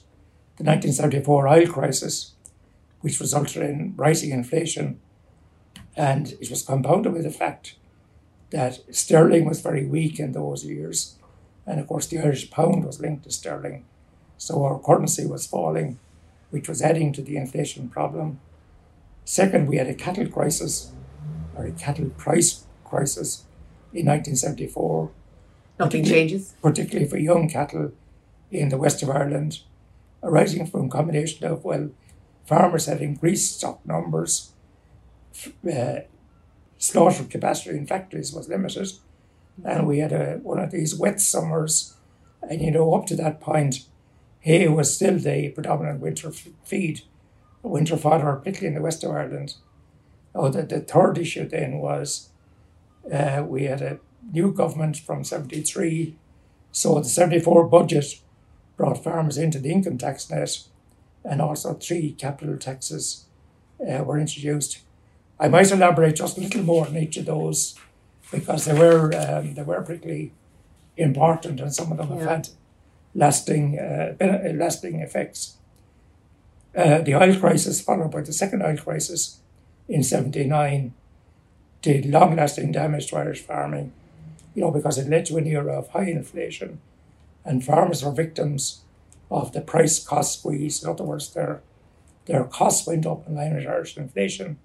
the 0.57 0.63
1974 0.63 1.47
oil 1.47 1.67
crisis, 1.67 2.35
which 3.01 3.19
resulted 3.19 3.63
in 3.63 3.93
rising 3.97 4.31
inflation, 4.31 5.01
and 5.97 6.33
it 6.39 6.49
was 6.49 6.63
compounded 6.63 7.11
with 7.11 7.23
the 7.23 7.31
fact 7.31 7.75
that 8.51 8.79
sterling 8.89 9.45
was 9.45 9.61
very 9.61 9.85
weak 9.85 10.19
in 10.19 10.31
those 10.31 10.63
years. 10.65 11.17
And 11.65 11.79
of 11.79 11.87
course, 11.87 12.07
the 12.07 12.19
Irish 12.19 12.49
pound 12.49 12.85
was 12.85 12.99
linked 12.99 13.23
to 13.23 13.31
sterling. 13.31 13.85
So 14.37 14.63
our 14.63 14.79
currency 14.79 15.25
was 15.25 15.45
falling, 15.45 15.99
which 16.49 16.69
was 16.69 16.81
adding 16.81 17.13
to 17.13 17.21
the 17.21 17.37
inflation 17.37 17.89
problem. 17.89 18.39
Second, 19.25 19.67
we 19.67 19.77
had 19.77 19.87
a 19.87 19.93
cattle 19.93 20.27
crisis, 20.27 20.91
or 21.55 21.65
a 21.65 21.71
cattle 21.71 22.09
price 22.09 22.65
crisis 22.83 23.45
in 23.93 24.05
1974, 24.05 25.11
nothing 25.79 26.03
changes 26.03 26.53
particularly 26.61 27.09
for 27.09 27.17
young 27.17 27.49
cattle 27.49 27.91
in 28.51 28.69
the 28.69 28.77
west 28.77 29.01
of 29.01 29.09
Ireland, 29.09 29.61
arising 30.23 30.65
from 30.65 30.85
a 30.85 30.89
combination 30.89 31.45
of, 31.45 31.63
well, 31.63 31.89
farmers 32.45 32.85
had 32.85 33.01
increased 33.01 33.57
stock 33.57 33.85
numbers, 33.85 34.51
uh, 35.71 36.01
slaughter 36.77 37.23
capacity 37.23 37.77
in 37.77 37.87
factories 37.87 38.33
was 38.33 38.49
limited, 38.49 38.91
and 39.63 39.87
we 39.87 39.99
had 39.99 40.11
a, 40.11 40.39
one 40.43 40.59
of 40.59 40.71
these 40.71 40.95
wet 40.95 41.21
summers. 41.21 41.95
And 42.41 42.61
you 42.61 42.71
know, 42.71 42.93
up 42.93 43.05
to 43.07 43.15
that 43.17 43.39
point, 43.39 43.85
hay 44.39 44.67
was 44.67 44.95
still 44.95 45.17
the 45.19 45.49
predominant 45.49 45.99
winter 45.99 46.29
f- 46.29 46.47
feed, 46.63 47.01
winter 47.61 47.97
fodder, 47.97 48.33
particularly 48.35 48.69
in 48.69 48.75
the 48.75 48.81
west 48.81 49.03
of 49.03 49.11
Ireland. 49.11 49.55
Oh, 50.33 50.49
the, 50.49 50.63
the 50.63 50.79
third 50.79 51.17
issue 51.17 51.47
then 51.47 51.77
was 51.77 52.30
uh, 53.11 53.43
we 53.47 53.63
had 53.63 53.81
a 53.81 53.99
new 54.31 54.51
government 54.51 54.97
from 54.97 55.23
73, 55.23 56.15
so 56.71 56.99
the 56.99 57.09
74 57.09 57.67
budget 57.67 58.19
brought 58.77 59.03
farmers 59.03 59.37
into 59.37 59.59
the 59.59 59.71
income 59.71 59.97
tax 59.97 60.29
net, 60.29 60.63
and 61.23 61.41
also 61.41 61.73
three 61.73 62.13
capital 62.13 62.57
taxes 62.57 63.25
uh, 63.79 64.03
were 64.03 64.17
introduced. 64.17 64.79
I 65.39 65.47
might 65.47 65.71
elaborate 65.71 66.15
just 66.15 66.37
a 66.37 66.41
little 66.41 66.63
more 66.63 66.87
on 66.87 66.97
each 66.97 67.17
of 67.17 67.25
those 67.25 67.75
because 68.31 68.65
they 68.65 68.77
were 68.77 69.13
um, 69.15 69.53
they 69.55 69.63
were 69.63 69.81
particularly 69.81 70.31
important, 70.97 71.59
and 71.59 71.73
some 71.73 71.91
of 71.91 71.97
them 71.97 72.09
have 72.09 72.27
had 72.27 72.49
lasting 73.13 73.77
uh, 73.77 74.15
lasting 74.53 75.01
effects. 75.01 75.57
Uh, 76.75 76.99
the 76.99 77.15
oil 77.15 77.35
crisis, 77.37 77.81
followed 77.81 78.11
by 78.11 78.21
the 78.21 78.31
second 78.31 78.63
oil 78.63 78.77
crisis 78.77 79.39
in 79.89 80.03
'79, 80.03 80.93
did 81.81 82.05
long-lasting 82.05 82.71
damage 82.71 83.07
to 83.07 83.17
Irish 83.17 83.41
farming. 83.41 83.93
You 84.53 84.61
know, 84.61 84.71
because 84.71 84.97
it 84.97 85.09
led 85.09 85.25
to 85.27 85.37
an 85.37 85.47
era 85.47 85.79
of 85.79 85.89
high 85.89 86.09
inflation, 86.09 86.81
and 87.45 87.63
farmers 87.63 88.03
were 88.03 88.11
victims 88.11 88.81
of 89.29 89.53
the 89.53 89.61
price 89.61 90.03
cost 90.03 90.39
squeeze. 90.39 90.83
In 90.83 90.89
other 90.89 91.05
words, 91.05 91.33
their 91.33 91.61
their 92.25 92.43
costs 92.43 92.85
went 92.85 93.05
up 93.05 93.27
in 93.27 93.35
line 93.35 93.55
with 93.55 93.67
Irish 93.67 93.97
inflation, 93.97 94.59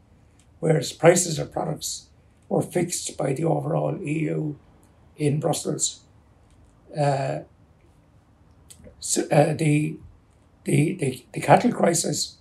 whereas 0.60 0.92
prices 0.92 1.38
of 1.38 1.52
products 1.52 2.08
were 2.48 2.62
fixed 2.62 3.16
by 3.16 3.32
the 3.32 3.44
overall 3.44 3.96
EU 3.98 4.54
in 5.16 5.40
Brussels. 5.40 6.00
Uh, 6.96 7.40
so, 9.00 9.22
uh, 9.30 9.54
the, 9.54 9.96
the, 10.64 10.94
the, 10.94 11.24
the 11.32 11.40
cattle 11.40 11.72
crisis 11.72 12.36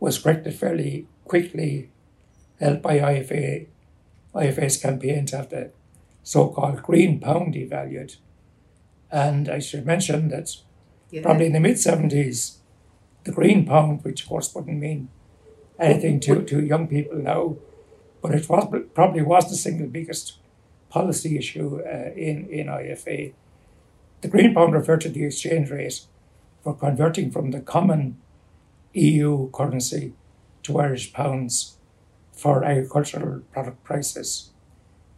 was 0.00 0.18
corrected 0.18 0.54
fairly 0.54 1.06
quickly, 1.24 1.90
helped 2.60 2.82
by 2.82 2.98
IFA, 2.98 3.66
IFA's 4.34 4.76
campaign 4.76 5.26
to 5.26 5.36
have 5.38 5.50
the 5.50 5.70
so 6.22 6.48
called 6.48 6.82
green 6.82 7.20
pound 7.20 7.54
devalued. 7.54 8.16
And 9.10 9.48
I 9.48 9.58
should 9.58 9.86
mention 9.86 10.28
that 10.28 10.56
yeah. 11.10 11.22
probably 11.22 11.46
in 11.46 11.52
the 11.52 11.60
mid 11.60 11.76
70s, 11.76 12.58
the 13.24 13.32
green 13.32 13.64
pound, 13.66 14.04
which 14.04 14.22
of 14.22 14.28
course 14.28 14.54
wouldn't 14.54 14.78
mean 14.78 15.08
anything 15.78 16.20
to, 16.20 16.42
to 16.42 16.60
young 16.64 16.88
people 16.88 17.18
now, 17.18 17.56
but 18.20 18.34
it 18.34 18.48
was 18.48 18.66
probably 18.94 19.22
was 19.22 19.48
the 19.48 19.56
single 19.56 19.86
biggest 19.86 20.38
policy 20.90 21.38
issue 21.38 21.80
uh, 21.80 22.12
in, 22.14 22.46
in 22.50 22.66
IFA. 22.66 23.32
The 24.20 24.28
green 24.28 24.54
pound 24.54 24.74
referred 24.74 25.00
to 25.02 25.08
the 25.08 25.24
exchange 25.24 25.70
rate 25.70 26.02
for 26.62 26.74
converting 26.74 27.30
from 27.30 27.52
the 27.52 27.60
common 27.60 28.18
EU 28.92 29.50
currency 29.50 30.12
to 30.64 30.78
Irish 30.78 31.12
pounds 31.12 31.77
for 32.38 32.62
agricultural 32.62 33.40
product 33.52 33.82
prices. 33.82 34.50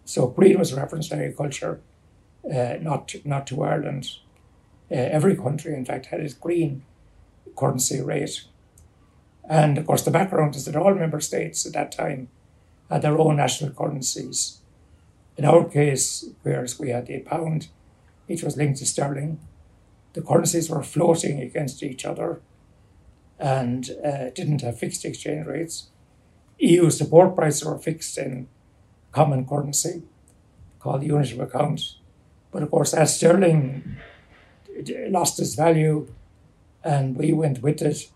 So 0.06 0.28
green 0.28 0.58
was 0.58 0.72
a 0.72 0.76
reference 0.76 1.08
to 1.10 1.16
agriculture, 1.16 1.80
uh, 2.44 2.76
not, 2.80 3.14
not 3.24 3.46
to 3.48 3.62
Ireland. 3.62 4.08
Uh, 4.90 4.94
every 4.94 5.36
country, 5.36 5.74
in 5.74 5.84
fact, 5.84 6.06
had 6.06 6.20
its 6.20 6.32
green 6.32 6.82
currency 7.56 8.00
rate. 8.00 8.44
And 9.48 9.76
of 9.76 9.86
course, 9.86 10.02
the 10.02 10.10
background 10.10 10.56
is 10.56 10.64
that 10.64 10.76
all 10.76 10.94
member 10.94 11.20
states 11.20 11.66
at 11.66 11.74
that 11.74 11.92
time 11.92 12.28
had 12.88 13.02
their 13.02 13.18
own 13.18 13.36
national 13.36 13.72
currencies. 13.72 14.62
In 15.36 15.44
our 15.44 15.64
case, 15.68 16.24
whereas 16.42 16.80
we 16.80 16.88
had 16.88 17.06
the 17.06 17.18
pound, 17.20 17.68
it 18.28 18.42
was 18.42 18.56
linked 18.56 18.78
to 18.78 18.86
sterling. 18.86 19.40
The 20.14 20.22
currencies 20.22 20.70
were 20.70 20.82
floating 20.82 21.40
against 21.40 21.82
each 21.82 22.06
other 22.06 22.40
and 23.38 23.90
uh, 24.04 24.30
didn't 24.30 24.62
have 24.62 24.78
fixed 24.78 25.04
exchange 25.04 25.46
rates. 25.46 25.90
EU 26.60 26.90
support 26.90 27.34
prices 27.34 27.64
were 27.64 27.78
fixed 27.78 28.18
in 28.18 28.48
common 29.12 29.46
currency 29.46 30.02
called 30.78 31.00
the 31.00 31.06
unit 31.06 31.32
of 31.32 31.40
account. 31.40 31.96
But 32.52 32.62
of 32.62 32.70
course, 32.70 32.94
as 32.94 33.16
sterling 33.16 33.96
lost 35.08 35.40
its 35.40 35.54
value 35.54 36.12
and 36.84 37.16
we 37.16 37.32
went 37.32 37.62
with 37.62 37.82
it, 37.82 38.10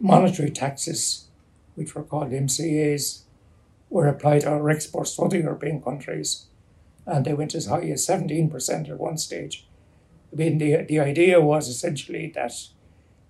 monetary 0.00 0.50
taxes, 0.50 1.28
which 1.74 1.94
were 1.94 2.02
called 2.02 2.30
MCAs, 2.30 3.22
were 3.88 4.08
applied 4.08 4.42
to 4.42 4.50
our 4.50 4.70
exports 4.70 5.14
to 5.16 5.22
other 5.22 5.38
European 5.38 5.80
countries, 5.80 6.46
and 7.06 7.24
they 7.24 7.34
went 7.34 7.54
as 7.54 7.66
high 7.66 7.82
as 7.82 8.06
17% 8.06 8.90
at 8.90 8.98
one 8.98 9.16
stage. 9.16 9.66
I 10.32 10.36
mean, 10.36 10.58
the, 10.58 10.82
the 10.82 11.00
idea 11.00 11.40
was 11.40 11.68
essentially 11.68 12.32
that, 12.34 12.52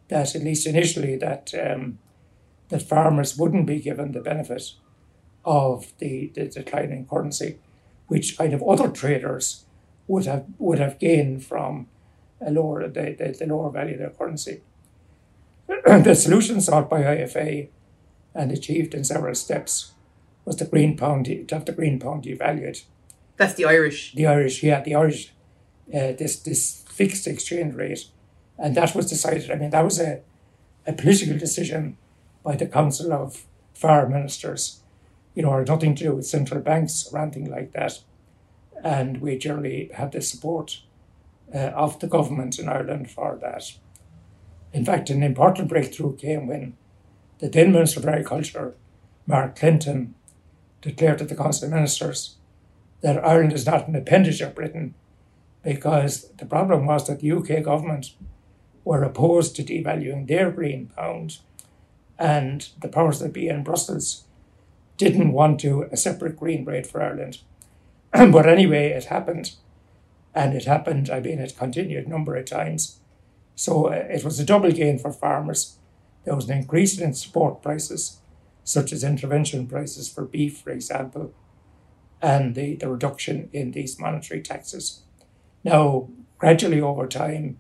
that 0.09 0.35
at 0.35 0.43
least 0.43 0.67
initially, 0.67 1.17
that, 1.17 1.53
um, 1.55 1.99
that 2.69 2.83
farmers 2.83 3.37
wouldn't 3.37 3.67
be 3.67 3.81
given 3.81 4.13
the 4.13 4.21
benefit 4.21 4.73
of 5.45 5.93
the, 5.99 6.33
the 6.35 6.47
declining 6.47 7.07
currency, 7.07 7.59
which 8.09 8.37
kind 8.37 8.53
of 8.53 8.63
other 8.63 8.89
traders 8.89 9.65
would 10.09 10.27
have 10.27 10.45
would 10.59 10.79
have 10.79 10.99
gained 10.99 11.45
from 11.45 11.89
a 12.41 12.51
lower 12.51 12.87
the, 12.89 13.17
the, 13.19 13.37
the 13.39 13.47
lower 13.47 13.71
value 13.71 13.95
of 13.95 13.99
their 13.99 14.11
currency. 14.11 14.63
the 15.69 16.15
solution 16.15 16.61
sought 16.61 16.89
by 16.91 17.03
IFA 17.03 17.69
and 18.35 18.53
achieved 18.53 18.95
in 18.95 19.05
several 19.05 19.35
steps 19.35 19.93
was 20.45 20.57
the 20.57 20.65
green 20.65 20.97
pound 20.97 21.25
to 21.27 21.47
have 21.51 21.65
the 21.65 21.73
green 21.73 21.99
pound 21.99 22.25
devalued. 22.25 22.85
that's 23.37 23.55
the 23.55 23.65
irish 23.65 24.15
The 24.15 24.27
Irish, 24.27 24.63
yeah, 24.63 24.81
the 24.81 24.95
Irish, 24.95 25.33
uh, 25.93 26.13
this 26.19 26.39
this 26.41 26.85
fixed 26.89 27.27
exchange 27.27 27.75
rate, 27.75 28.07
and 28.59 28.75
that 28.77 28.95
was 28.95 29.09
decided. 29.09 29.51
I 29.51 29.57
mean, 29.57 29.71
that 29.71 29.85
was 29.85 30.01
a, 30.01 30.21
a 30.87 30.93
political 30.93 31.37
decision 31.39 31.97
by 32.47 32.55
the 32.55 32.67
Council 32.67 33.13
of 33.13 33.45
Foreign 33.75 34.13
Ministers. 34.13 34.81
you 35.35 35.43
know, 35.43 35.51
or 35.51 35.65
nothing 35.65 35.95
to 35.97 36.05
do 36.05 36.15
with 36.15 36.27
central 36.27 36.61
banks 36.63 37.13
or 37.13 37.19
anything 37.19 37.51
like 37.51 37.73
that. 37.73 38.01
And 38.83 39.21
we 39.21 39.37
generally 39.37 39.91
had 39.93 40.13
the 40.13 40.23
support 40.23 40.81
uh, 41.55 41.73
of 41.85 42.01
the 42.01 42.07
government 42.07 42.59
in 42.59 42.71
Ireland 42.71 43.11
for 43.11 43.37
that. 43.43 43.73
In 44.73 44.83
fact, 44.83 45.11
an 45.11 45.23
important 45.23 45.69
breakthrough 45.69 46.17
came 46.17 46.47
when 46.47 46.75
the 47.41 47.51
then 47.51 47.73
Minister 47.73 48.01
of 48.01 48.07
Agriculture, 48.07 48.75
Mark 49.27 49.59
Clinton, 49.59 50.15
declared 50.81 51.19
to 51.19 51.25
the 51.27 51.37
Council 51.37 51.67
of 51.67 51.75
Ministers 51.75 52.37
that 53.03 53.23
Ireland 53.23 53.53
is 53.53 53.67
not 53.67 53.89
an 53.89 53.97
appendage 53.97 54.41
of 54.41 54.55
Britain 54.55 54.95
because 55.63 56.31
the 56.39 56.47
problem 56.47 56.87
was 56.87 57.07
that 57.09 57.21
the 57.21 57.33
UK 57.33 57.63
government 57.63 58.15
were 58.85 59.03
opposed 59.03 59.55
to 59.57 59.65
devaluing 59.65 60.27
their 60.27 60.51
green 60.51 60.87
pound 60.97 61.41
and 62.19 62.69
the 62.81 62.89
powers 62.89 63.21
that 63.21 63.33
be 63.33 63.49
in 63.49 63.63
Brussels 63.63 64.25
didn't 64.97 65.33
want 65.33 65.61
to 65.61 65.87
a 65.93 65.97
separate 65.97 66.37
green 66.37 66.65
rate 66.65 66.87
for 66.87 67.03
Ireland. 67.03 67.39
but 68.13 68.47
anyway, 68.49 68.89
it 68.89 69.05
happened. 69.05 69.55
And 70.35 70.55
it 70.55 70.65
happened, 70.65 71.11
I 71.11 71.21
mean, 71.21 71.39
it 71.39 71.57
continued 71.59 72.07
a 72.07 72.11
number 72.11 72.37
of 72.37 72.47
times. 72.47 73.01
So 73.55 73.87
uh, 73.89 74.07
it 74.11 74.25
was 74.25 74.39
a 74.39 74.45
double 74.45 74.71
gain 74.71 74.99
for 74.99 75.13
farmers. 75.13 75.79
There 76.25 76.35
was 76.35 76.49
an 76.49 76.59
increase 76.59 76.99
in 76.99 77.15
support 77.15 77.63
prices, 77.63 78.21
such 78.65 78.93
as 78.93 79.05
intervention 79.05 79.67
prices 79.67 80.09
for 80.09 80.25
beef, 80.25 80.59
for 80.59 80.71
example, 80.71 81.33
and 82.21 82.55
the, 82.55 82.77
the 82.77 82.91
reduction 82.91 83.49
in 83.53 83.71
these 83.71 83.99
monetary 83.99 84.43
taxes. 84.43 85.03
Now, 85.65 86.09
gradually 86.39 86.81
over 86.81 87.07
time, 87.07 87.59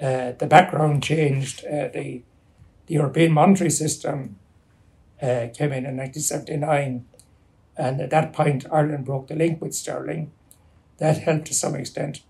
uh, 0.00 0.32
the 0.32 0.46
background 0.46 1.02
changed. 1.02 1.64
Uh, 1.64 1.88
the, 1.88 2.22
the 2.90 2.96
European 2.96 3.30
monetary 3.30 3.70
system 3.70 4.36
uh, 5.22 5.46
came 5.56 5.70
in 5.72 5.86
in 5.86 5.96
1979, 5.96 7.04
and 7.76 8.00
at 8.00 8.10
that 8.10 8.32
point, 8.32 8.66
Ireland 8.72 9.04
broke 9.04 9.28
the 9.28 9.36
link 9.36 9.62
with 9.62 9.74
sterling. 9.76 10.32
That 10.98 11.18
helped 11.18 11.46
to 11.46 11.54
some 11.54 11.76
extent. 11.76 12.22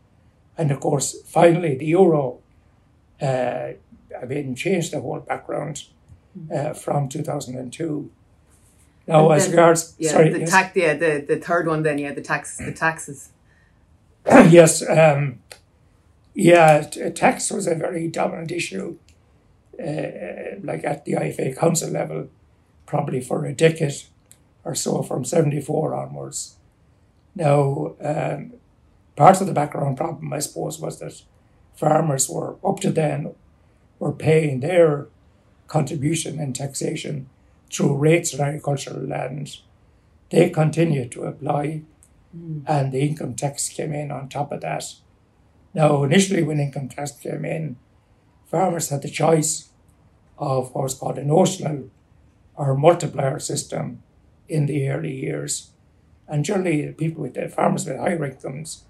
And 0.58 0.70
of 0.70 0.80
course, 0.80 1.16
finally, 1.24 1.76
the 1.76 1.86
euro, 1.86 2.40
uh, 3.22 3.68
I 4.20 4.24
mean, 4.28 4.54
changed 4.54 4.92
the 4.92 5.00
whole 5.00 5.20
background 5.20 5.84
uh, 6.54 6.74
from 6.74 7.08
2002. 7.08 8.10
Now, 9.06 9.30
And 9.30 9.40
as 9.40 9.48
regards, 9.48 9.94
Yeah, 9.98 10.10
sorry, 10.10 10.28
the 10.28 10.40
yes. 10.40 10.50
tax. 10.50 10.76
Yeah, 10.76 10.92
the, 10.92 11.24
the 11.26 11.36
third 11.36 11.68
one. 11.68 11.82
Then 11.84 11.96
yeah, 11.96 12.12
the 12.12 12.20
tax. 12.20 12.58
The 12.58 12.72
taxes. 12.72 13.30
yes, 14.26 14.86
um, 14.86 15.40
yeah, 16.34 16.82
t- 16.82 17.08
tax 17.10 17.50
was 17.50 17.66
a 17.66 17.74
very 17.74 18.08
dominant 18.08 18.52
issue, 18.52 18.98
uh, 19.80 20.60
like 20.62 20.84
at 20.84 21.04
the 21.04 21.12
IFA 21.12 21.56
council 21.56 21.90
level, 21.90 22.28
probably 22.86 23.20
for 23.20 23.44
a 23.44 23.52
decade 23.52 23.94
or 24.64 24.74
so 24.74 25.02
from 25.02 25.24
74 25.24 25.94
onwards. 25.94 26.56
Now, 27.34 27.94
um, 28.02 28.54
part 29.16 29.40
of 29.40 29.46
the 29.46 29.52
background 29.52 29.96
problem, 29.96 30.32
I 30.32 30.40
suppose, 30.40 30.78
was 30.78 30.98
that 30.98 31.22
farmers 31.74 32.28
were 32.28 32.56
up 32.64 32.80
to 32.80 32.90
then 32.90 33.34
were 33.98 34.12
paying 34.12 34.60
their 34.60 35.08
contribution 35.66 36.38
and 36.38 36.54
taxation 36.54 37.28
through 37.70 37.96
rates 37.96 38.34
on 38.34 38.40
agricultural 38.40 39.06
land. 39.06 39.58
They 40.30 40.50
continued 40.50 41.12
to 41.12 41.24
apply 41.24 41.82
and 42.32 42.92
the 42.92 43.00
income 43.00 43.34
tax 43.34 43.68
came 43.68 43.92
in 43.92 44.10
on 44.10 44.28
top 44.28 44.52
of 44.52 44.60
that. 44.60 44.84
Now, 45.74 46.02
initially, 46.04 46.42
when 46.42 46.60
income 46.60 46.88
tax 46.88 47.12
came 47.12 47.44
in, 47.44 47.76
farmers 48.46 48.88
had 48.90 49.02
the 49.02 49.10
choice 49.10 49.69
of 50.40 50.74
what 50.74 50.84
was 50.84 50.94
called 50.94 51.18
a 51.18 51.24
notional 51.24 51.90
or 52.56 52.74
multiplier 52.76 53.38
system 53.38 54.02
in 54.48 54.66
the 54.66 54.88
early 54.88 55.14
years. 55.14 55.70
And 56.26 56.44
generally, 56.44 56.92
people 56.92 57.22
with 57.22 57.34
the 57.34 57.48
farmers 57.48 57.86
with 57.86 57.98
higher 57.98 58.24
incomes, 58.24 58.84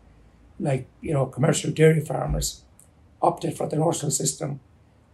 like 0.58 0.86
you 1.00 1.12
know 1.12 1.26
commercial 1.26 1.72
dairy 1.72 2.00
farmers, 2.00 2.62
opted 3.20 3.56
for 3.56 3.68
the 3.68 3.76
notional 3.76 4.10
system, 4.10 4.60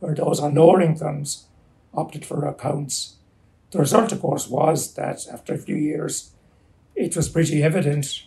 where 0.01 0.15
those 0.15 0.41
on 0.41 0.55
lower 0.55 0.81
incomes 0.81 1.47
opted 1.95 2.27
for 2.27 2.47
accounts. 2.47 3.17
The 3.71 3.79
result, 3.79 4.13
of 4.13 4.21
course, 4.21 4.49
was 4.49 4.95
that 4.95 5.27
after 5.33 5.55
a 5.55 5.59
few 5.59 5.77
years, 5.77 6.33
it 6.95 7.17
was 7.17 7.29
pretty 7.29 7.63
evident 7.63 8.25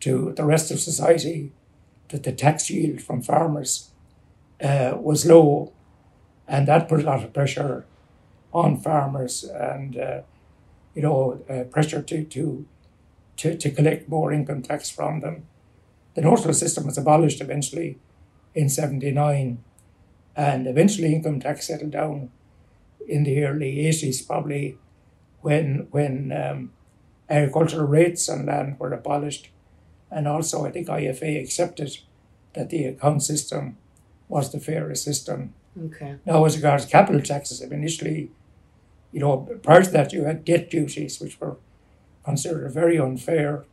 to 0.00 0.32
the 0.36 0.44
rest 0.44 0.70
of 0.70 0.80
society 0.80 1.52
that 2.08 2.22
the 2.22 2.32
tax 2.32 2.70
yield 2.70 3.02
from 3.02 3.22
farmers 3.22 3.90
uh, 4.62 4.94
was 4.96 5.26
low, 5.26 5.72
and 6.48 6.66
that 6.66 6.88
put 6.88 7.00
a 7.00 7.04
lot 7.04 7.22
of 7.22 7.32
pressure 7.32 7.84
on 8.52 8.80
farmers 8.80 9.44
and 9.44 9.96
uh, 9.98 10.20
you 10.94 11.02
know 11.02 11.40
uh, 11.48 11.64
pressure 11.64 12.02
to, 12.02 12.24
to 12.24 12.66
to 13.36 13.56
to 13.56 13.70
collect 13.70 14.08
more 14.08 14.32
income 14.32 14.62
tax 14.62 14.90
from 14.90 15.20
them. 15.20 15.46
The 16.14 16.22
notional 16.22 16.54
system 16.54 16.86
was 16.86 16.98
abolished 16.98 17.40
eventually 17.40 17.98
in 18.54 18.68
'79, 18.68 19.62
and 20.34 20.66
eventually 20.66 21.14
income 21.14 21.40
tax 21.40 21.68
settled 21.68 21.92
down 21.92 22.30
in 23.06 23.24
the 23.24 23.44
early 23.44 23.76
'80s, 23.76 24.26
probably 24.26 24.78
when 25.42 25.86
when 25.90 26.32
um, 26.32 26.72
agricultural 27.28 27.86
rates 27.86 28.28
on 28.28 28.46
land 28.46 28.80
were 28.80 28.92
abolished, 28.92 29.50
and 30.10 30.26
also 30.26 30.64
I 30.64 30.70
think 30.70 30.88
IFA 30.88 31.40
accepted 31.42 31.98
that 32.54 32.70
the 32.70 32.86
account 32.86 33.22
system 33.22 33.76
was 34.28 34.50
the 34.50 34.60
fairest 34.60 35.04
system. 35.04 35.54
Okay. 35.86 36.16
Now, 36.26 36.44
as 36.44 36.56
regards 36.56 36.86
capital 36.86 37.20
taxes, 37.20 37.62
I 37.62 37.66
mean, 37.66 37.80
initially, 37.80 38.30
you 39.12 39.20
know, 39.20 39.48
prior 39.62 39.82
to 39.82 39.90
that, 39.90 40.12
you 40.12 40.24
had 40.24 40.44
debt 40.44 40.70
duties, 40.70 41.20
which 41.20 41.40
were 41.40 41.56
considered 42.24 42.70
very 42.72 42.98
unfair. 42.98 43.64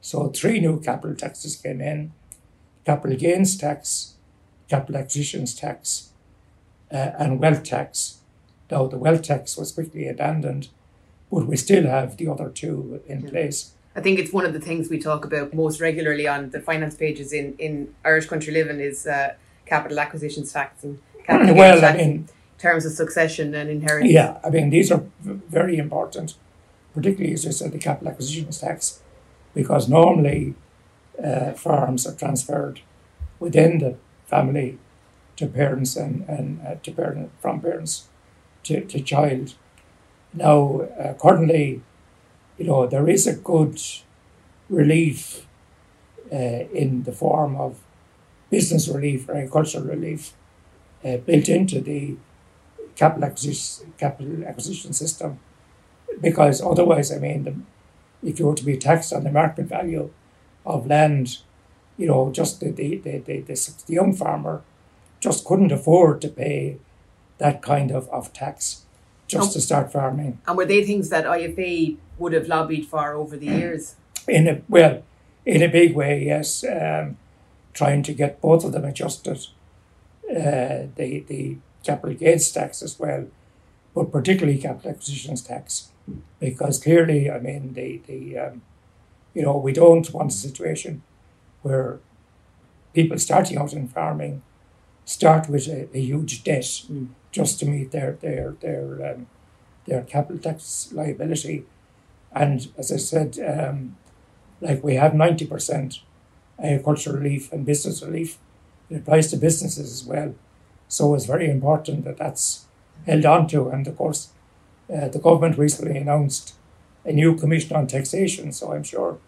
So, 0.00 0.28
three 0.28 0.60
new 0.60 0.80
capital 0.80 1.16
taxes 1.16 1.56
came 1.56 1.80
in 1.80 2.12
capital 2.84 3.16
gains 3.16 3.56
tax, 3.56 4.14
capital 4.68 4.96
acquisitions 4.96 5.54
tax, 5.54 6.10
uh, 6.92 7.12
and 7.18 7.40
wealth 7.40 7.62
tax. 7.62 8.18
Now, 8.70 8.86
the 8.86 8.98
wealth 8.98 9.22
tax 9.22 9.56
was 9.56 9.72
quickly 9.72 10.08
abandoned, 10.08 10.68
but 11.30 11.46
we 11.46 11.56
still 11.56 11.84
have 11.84 12.16
the 12.16 12.28
other 12.28 12.50
two 12.50 13.00
in 13.06 13.22
place. 13.22 13.72
I 13.96 14.00
think 14.00 14.18
it's 14.18 14.32
one 14.32 14.44
of 14.44 14.52
the 14.52 14.60
things 14.60 14.90
we 14.90 14.98
talk 14.98 15.24
about 15.24 15.54
most 15.54 15.80
regularly 15.80 16.26
on 16.26 16.50
the 16.50 16.60
finance 16.60 16.96
pages 16.96 17.32
in, 17.32 17.54
in 17.58 17.94
Irish 18.04 18.26
Country 18.26 18.52
Living 18.52 18.80
is 18.80 19.06
uh, 19.06 19.34
capital 19.66 20.00
acquisitions 20.00 20.52
tax 20.52 20.82
and 20.82 20.98
Well, 21.28 21.84
I 21.84 21.92
mean- 21.92 22.00
in 22.00 22.28
terms 22.58 22.86
of 22.86 22.92
succession 22.92 23.54
and 23.54 23.68
inheritance. 23.70 24.12
Yeah, 24.12 24.38
I 24.44 24.50
mean, 24.50 24.70
these 24.70 24.90
are 24.90 25.02
very 25.22 25.76
important, 25.76 26.34
particularly 26.94 27.34
as 27.34 27.44
you 27.44 27.52
said, 27.52 27.72
the 27.72 27.78
capital 27.78 28.08
acquisitions 28.08 28.60
tax, 28.60 29.00
because 29.54 29.88
normally 29.88 30.54
uh, 31.22 31.52
farms 31.52 32.06
are 32.06 32.14
transferred 32.14 32.80
within 33.38 33.78
the 33.78 33.96
family 34.26 34.78
to 35.36 35.46
parents 35.46 35.96
and, 35.96 36.24
and 36.28 36.60
uh, 36.66 36.74
to 36.82 36.92
parent, 36.92 37.30
from 37.40 37.60
parents 37.60 38.08
to, 38.62 38.84
to 38.84 39.00
child. 39.00 39.54
Now, 40.32 40.88
currently, 41.20 41.82
you 42.58 42.66
know, 42.66 42.86
there 42.86 43.08
is 43.08 43.26
a 43.26 43.34
good 43.34 43.80
relief 44.68 45.46
uh, 46.32 46.36
in 46.72 47.02
the 47.02 47.12
form 47.12 47.56
of 47.56 47.80
business 48.50 48.88
relief 48.88 49.28
or 49.28 49.34
agricultural 49.34 49.84
relief 49.84 50.32
uh, 51.04 51.16
built 51.18 51.48
into 51.48 51.80
the 51.80 52.16
capital 52.96 53.24
acquisition, 53.24 53.92
capital 53.98 54.44
acquisition 54.44 54.92
system 54.92 55.38
because 56.20 56.62
otherwise, 56.62 57.10
I 57.12 57.18
mean, 57.18 57.44
the, 57.44 57.54
if 58.28 58.38
you 58.38 58.46
were 58.46 58.54
to 58.54 58.64
be 58.64 58.76
taxed 58.76 59.12
on 59.12 59.24
the 59.24 59.32
market 59.32 59.66
value 59.66 60.10
of 60.64 60.86
land, 60.86 61.38
you 61.98 62.06
know, 62.06 62.30
just 62.30 62.60
the, 62.60 62.70
the, 62.70 62.96
the, 62.98 63.18
the, 63.18 63.40
the, 63.40 63.74
the 63.86 63.92
young 63.92 64.14
farmer 64.14 64.62
just 65.20 65.44
couldn't 65.44 65.72
afford 65.72 66.20
to 66.22 66.28
pay 66.28 66.78
that 67.38 67.62
kind 67.62 67.90
of, 67.90 68.08
of 68.10 68.32
tax 68.32 68.82
just 69.26 69.50
Oh. 69.50 69.52
to 69.54 69.60
start 69.60 69.90
farming. 69.90 70.38
And 70.46 70.56
were 70.56 70.66
they 70.66 70.84
things 70.84 71.08
that 71.08 71.24
IFA 71.24 71.96
would 72.18 72.32
have 72.34 72.46
lobbied 72.46 72.86
for 72.86 73.14
over 73.14 73.36
the 73.36 73.46
years? 73.46 73.96
In 74.28 74.46
a 74.46 74.60
well, 74.68 75.02
in 75.46 75.62
a 75.62 75.68
big 75.68 75.94
way, 75.94 76.24
yes. 76.24 76.62
Um, 76.64 77.16
trying 77.72 78.02
to 78.04 78.12
get 78.12 78.40
both 78.40 78.64
of 78.64 78.72
them 78.72 78.84
adjusted, 78.84 79.46
uh, 80.30 80.88
the 80.96 81.24
the 81.26 81.56
capital 81.84 82.16
gains 82.16 82.50
tax 82.50 82.82
as 82.82 82.98
well, 82.98 83.26
but 83.94 84.10
particularly 84.10 84.58
capital 84.58 84.90
acquisitions 84.90 85.42
tax, 85.42 85.90
because 86.40 86.82
clearly, 86.82 87.30
I 87.30 87.38
mean, 87.38 87.74
the 87.74 88.00
the 88.06 88.38
um, 88.38 88.62
you 89.34 89.42
know 89.42 89.56
we 89.56 89.72
don't 89.72 90.12
want 90.12 90.32
a 90.32 90.34
situation 90.34 91.02
where 91.62 91.98
people 92.94 93.18
starting 93.18 93.58
out 93.58 93.72
in 93.72 93.88
farming 93.88 94.42
start 95.04 95.48
with 95.48 95.68
a, 95.68 95.88
a 95.94 96.00
huge 96.00 96.44
debt 96.44 96.82
just 97.32 97.58
to 97.60 97.66
meet 97.66 97.90
their 97.90 98.12
their 98.12 98.54
their 98.60 99.14
um, 99.14 99.26
their 99.86 100.02
capital 100.02 100.38
tax 100.38 100.90
liability, 100.92 101.64
and 102.32 102.68
as 102.78 102.90
I 102.90 102.96
said, 102.96 103.38
um, 103.38 103.96
like 104.60 104.82
we 104.82 104.94
have 104.94 105.14
ninety 105.14 105.46
percent 105.46 106.00
agricultural 106.58 107.16
relief 107.16 107.52
and 107.52 107.66
business 107.66 108.02
relief. 108.02 108.38
It 108.94 108.98
applies 108.98 109.28
to 109.30 109.36
businesses 109.36 109.92
as 109.92 110.06
well, 110.06 110.34
so 110.86 111.14
it's 111.14 111.26
very 111.26 111.50
important 111.50 112.04
that 112.04 112.16
that's 112.16 112.66
held 113.06 113.26
on 113.26 113.48
to. 113.48 113.68
And 113.68 113.86
of 113.88 113.96
course, 113.96 114.28
uh, 114.88 115.08
the 115.08 115.18
government 115.18 115.58
recently 115.58 115.98
announced 115.98 116.54
a 117.04 117.12
new 117.12 117.34
commission 117.34 117.76
on 117.76 117.88
taxation. 117.88 118.52
So 118.52 118.72
I'm 118.72 118.84
sure 118.84 119.18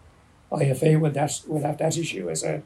IFA 0.53 1.01
will 1.01 1.11
that 1.11 1.41
will 1.47 1.63
have 1.63 1.79
that 1.79 1.97
issue 1.97 2.29
as 2.29 2.43
a, 2.43 2.63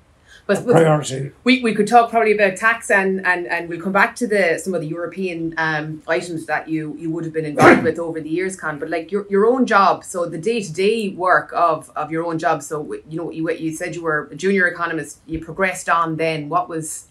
But, 0.48 0.66
priority. 0.66 1.32
we, 1.44 1.62
we 1.62 1.74
could 1.74 1.88
talk 1.88 2.10
probably 2.10 2.34
about 2.34 2.58
tax 2.58 2.90
and, 2.92 3.26
and, 3.26 3.48
and 3.48 3.70
we'll 3.70 3.80
come 3.82 3.94
back 3.94 4.16
to 4.18 4.28
the 4.28 4.60
some 4.62 4.74
of 4.74 4.82
the 4.82 4.88
European 4.88 5.54
um, 5.58 6.02
items 6.08 6.46
that 6.48 6.68
you, 6.68 6.96
you 7.00 7.10
would 7.12 7.24
have 7.24 7.34
been 7.34 7.46
involved 7.46 7.84
with 7.84 7.98
over 8.00 8.20
the 8.20 8.30
years, 8.30 8.56
Con. 8.56 8.78
But 8.80 8.90
like 8.90 9.12
your, 9.12 9.26
your 9.30 9.46
own 9.46 9.66
job, 9.66 10.04
so 10.04 10.26
the 10.26 10.38
day 10.38 10.62
to 10.62 10.74
day 10.74 11.10
work 11.10 11.54
of, 11.54 11.90
of 11.96 12.12
your 12.12 12.26
own 12.26 12.38
job. 12.40 12.64
So 12.64 12.94
you 13.10 13.18
know 13.18 13.30
you 13.32 13.50
you 13.52 13.72
said 13.74 13.96
you 13.96 14.02
were 14.04 14.28
a 14.32 14.36
junior 14.36 14.68
economist. 14.68 15.20
You 15.26 15.40
progressed 15.40 15.88
on. 15.88 16.18
Then 16.18 16.50
what 16.50 16.68
was 16.68 17.08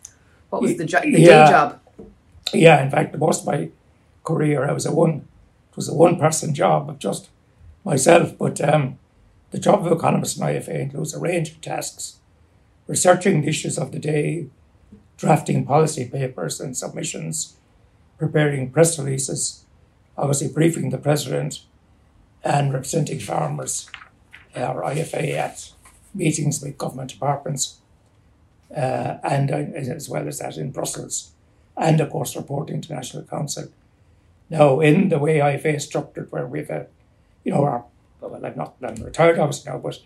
what 0.51 0.61
was 0.61 0.77
the 0.77 0.85
jo- 0.85 1.01
the 1.01 1.21
Yeah. 1.21 1.45
day 1.45 1.51
job? 1.51 1.81
Yeah, 2.53 2.83
in 2.83 2.91
fact, 2.91 3.17
most 3.17 3.43
of 3.43 3.47
my 3.47 3.71
career 4.25 4.69
I 4.69 4.73
was 4.73 4.85
a 4.87 4.93
one 4.93 5.27
it 5.71 5.77
was 5.77 5.89
a 5.89 5.95
one 5.95 6.19
person 6.19 6.53
job 6.53 6.91
of 6.91 6.99
just 6.99 7.31
myself. 7.85 8.37
But 8.37 8.61
um, 8.61 8.99
the 9.51 9.59
job 9.59 9.87
of 9.87 9.93
economist 9.93 10.37
in 10.37 10.43
IFA 10.45 10.81
includes 10.81 11.15
a 11.15 11.19
range 11.21 11.51
of 11.51 11.61
tasks: 11.61 12.17
researching 12.91 13.41
the 13.41 13.49
issues 13.49 13.79
of 13.79 13.93
the 13.93 14.01
day, 14.01 14.47
drafting 15.17 15.65
policy 15.65 16.05
papers 16.09 16.61
and 16.61 16.77
submissions, 16.77 17.57
preparing 18.19 18.69
press 18.69 18.99
releases, 18.99 19.65
obviously 20.19 20.49
briefing 20.49 20.91
the 20.91 20.99
president, 20.99 21.61
and 22.43 22.73
representing 22.73 23.21
farmers 23.21 23.89
or 24.57 24.83
IFA 24.83 25.35
at 25.35 25.73
meetings 26.13 26.61
with 26.61 26.77
government 26.77 27.11
departments, 27.13 27.79
uh, 28.77 29.19
and 29.23 29.53
uh, 29.53 29.59
as 29.99 30.09
well 30.09 30.27
as 30.27 30.41
that 30.41 30.57
in 30.57 30.73
Brussels 30.73 31.31
and 31.77 32.01
of 32.01 32.11
course 32.11 32.35
reporting 32.35 32.81
to 32.81 32.93
National 32.93 33.23
Council. 33.23 33.69
Now, 34.49 34.81
in 34.81 35.11
the 35.11 35.19
way 35.21 35.39
IFA 35.39 35.77
is 35.77 35.85
structured, 35.85 36.33
where 36.33 36.45
we've 36.45 36.69
a, 36.69 36.89
you 37.45 37.53
know, 37.53 37.63
our, 37.63 37.85
well, 38.21 38.45
I'm 38.45 38.57
not 38.57 38.75
I'm 38.83 38.97
retired 38.97 39.39
obviously 39.39 39.71
now, 39.71 39.79
but 39.79 40.01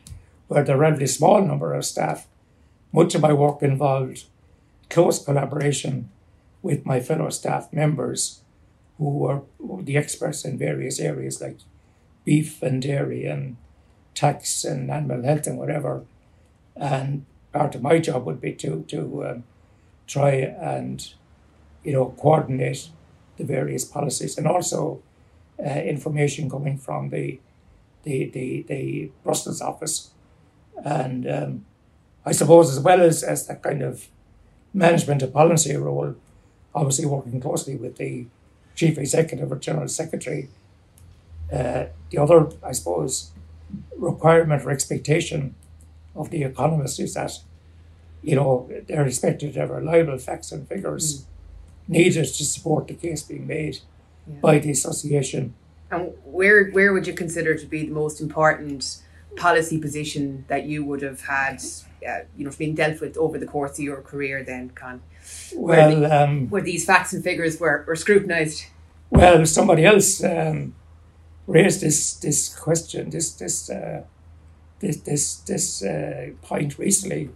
where 0.48 0.62
the 0.62 0.76
relatively 0.76 1.06
small 1.06 1.40
number 1.40 1.72
of 1.72 1.86
staff, 1.86 2.26
much 2.94 3.14
of 3.16 3.20
my 3.20 3.32
work 3.32 3.60
involved 3.60 4.24
close 4.88 5.18
collaboration 5.24 6.08
with 6.62 6.86
my 6.86 7.00
fellow 7.00 7.28
staff 7.28 7.72
members 7.72 8.42
who 8.98 9.10
were 9.10 9.42
the 9.82 9.96
experts 9.96 10.44
in 10.44 10.56
various 10.56 11.00
areas 11.00 11.40
like 11.40 11.58
beef 12.24 12.62
and 12.62 12.80
dairy 12.82 13.26
and 13.26 13.56
tax 14.14 14.64
and 14.64 14.90
animal 14.90 15.24
health 15.24 15.48
and 15.48 15.58
whatever. 15.58 16.04
And 16.76 17.26
part 17.52 17.74
of 17.74 17.82
my 17.82 17.98
job 17.98 18.24
would 18.26 18.40
be 18.40 18.52
to, 18.52 18.84
to 18.88 19.26
um, 19.26 19.44
try 20.06 20.30
and 20.30 21.12
you 21.82 21.92
know, 21.92 22.14
coordinate 22.16 22.90
the 23.36 23.44
various 23.44 23.84
policies 23.84 24.38
and 24.38 24.46
also 24.46 25.02
uh, 25.58 25.68
information 25.68 26.48
coming 26.48 26.78
from 26.78 27.10
the, 27.10 27.40
the, 28.04 28.30
the, 28.30 28.62
the 28.68 29.10
Brussels 29.24 29.60
office. 29.60 30.10
And 30.84 31.28
um, 31.28 31.64
I 32.26 32.32
suppose, 32.32 32.70
as 32.70 32.80
well 32.80 33.00
as, 33.00 33.22
as 33.22 33.46
that 33.46 33.62
kind 33.62 33.82
of 33.82 34.08
management 34.72 35.22
and 35.22 35.32
policy 35.32 35.76
role, 35.76 36.14
obviously 36.74 37.06
working 37.06 37.40
closely 37.40 37.76
with 37.76 37.96
the 37.96 38.26
chief 38.74 38.98
executive 38.98 39.52
or 39.52 39.56
general 39.56 39.88
secretary. 39.88 40.48
Uh, 41.52 41.86
the 42.10 42.18
other, 42.18 42.48
I 42.62 42.72
suppose, 42.72 43.30
requirement 43.96 44.64
or 44.64 44.70
expectation 44.70 45.54
of 46.16 46.30
the 46.30 46.42
economist 46.42 46.98
is 46.98 47.14
that, 47.14 47.32
you 48.22 48.36
know, 48.36 48.70
they're 48.88 49.06
expected 49.06 49.52
to 49.54 49.60
have 49.60 49.70
reliable 49.70 50.18
facts 50.18 50.50
and 50.52 50.66
figures. 50.68 51.20
Mm 51.20 51.24
needed 51.88 52.24
to 52.24 52.44
support 52.44 52.88
the 52.88 52.94
case 52.94 53.22
being 53.22 53.46
made 53.46 53.78
yeah. 54.26 54.36
by 54.40 54.58
the 54.58 54.70
association. 54.70 55.54
And 55.90 56.12
where 56.24 56.70
where 56.70 56.92
would 56.92 57.06
you 57.06 57.12
consider 57.12 57.54
to 57.54 57.66
be 57.66 57.86
the 57.86 57.92
most 57.92 58.20
important 58.20 59.02
policy 59.36 59.78
position 59.78 60.44
that 60.48 60.64
you 60.64 60.84
would 60.84 61.02
have 61.02 61.22
had, 61.22 61.62
uh, 62.06 62.24
you 62.36 62.44
know, 62.44 62.52
being 62.56 62.74
dealt 62.74 63.00
with 63.00 63.16
over 63.16 63.38
the 63.38 63.46
course 63.46 63.78
of 63.78 63.84
your 63.84 64.00
career? 64.02 64.42
Then, 64.42 64.70
Con, 64.70 65.02
where, 65.54 65.88
well, 65.88 66.00
the, 66.00 66.22
um, 66.22 66.50
where 66.50 66.62
these 66.62 66.84
facts 66.84 67.12
and 67.12 67.22
figures 67.22 67.58
were, 67.58 67.84
were 67.86 67.96
scrutinised. 67.96 68.66
Well, 69.10 69.46
somebody 69.46 69.84
else 69.84 70.22
um, 70.24 70.74
raised 71.46 71.80
this 71.80 72.14
this 72.14 72.54
question, 72.54 73.10
this 73.10 73.32
this 73.32 73.70
uh, 73.70 74.02
this 74.80 74.96
this 74.98 75.36
this 75.36 75.82
uh, 75.82 76.30
point 76.42 76.78
recently 76.78 77.30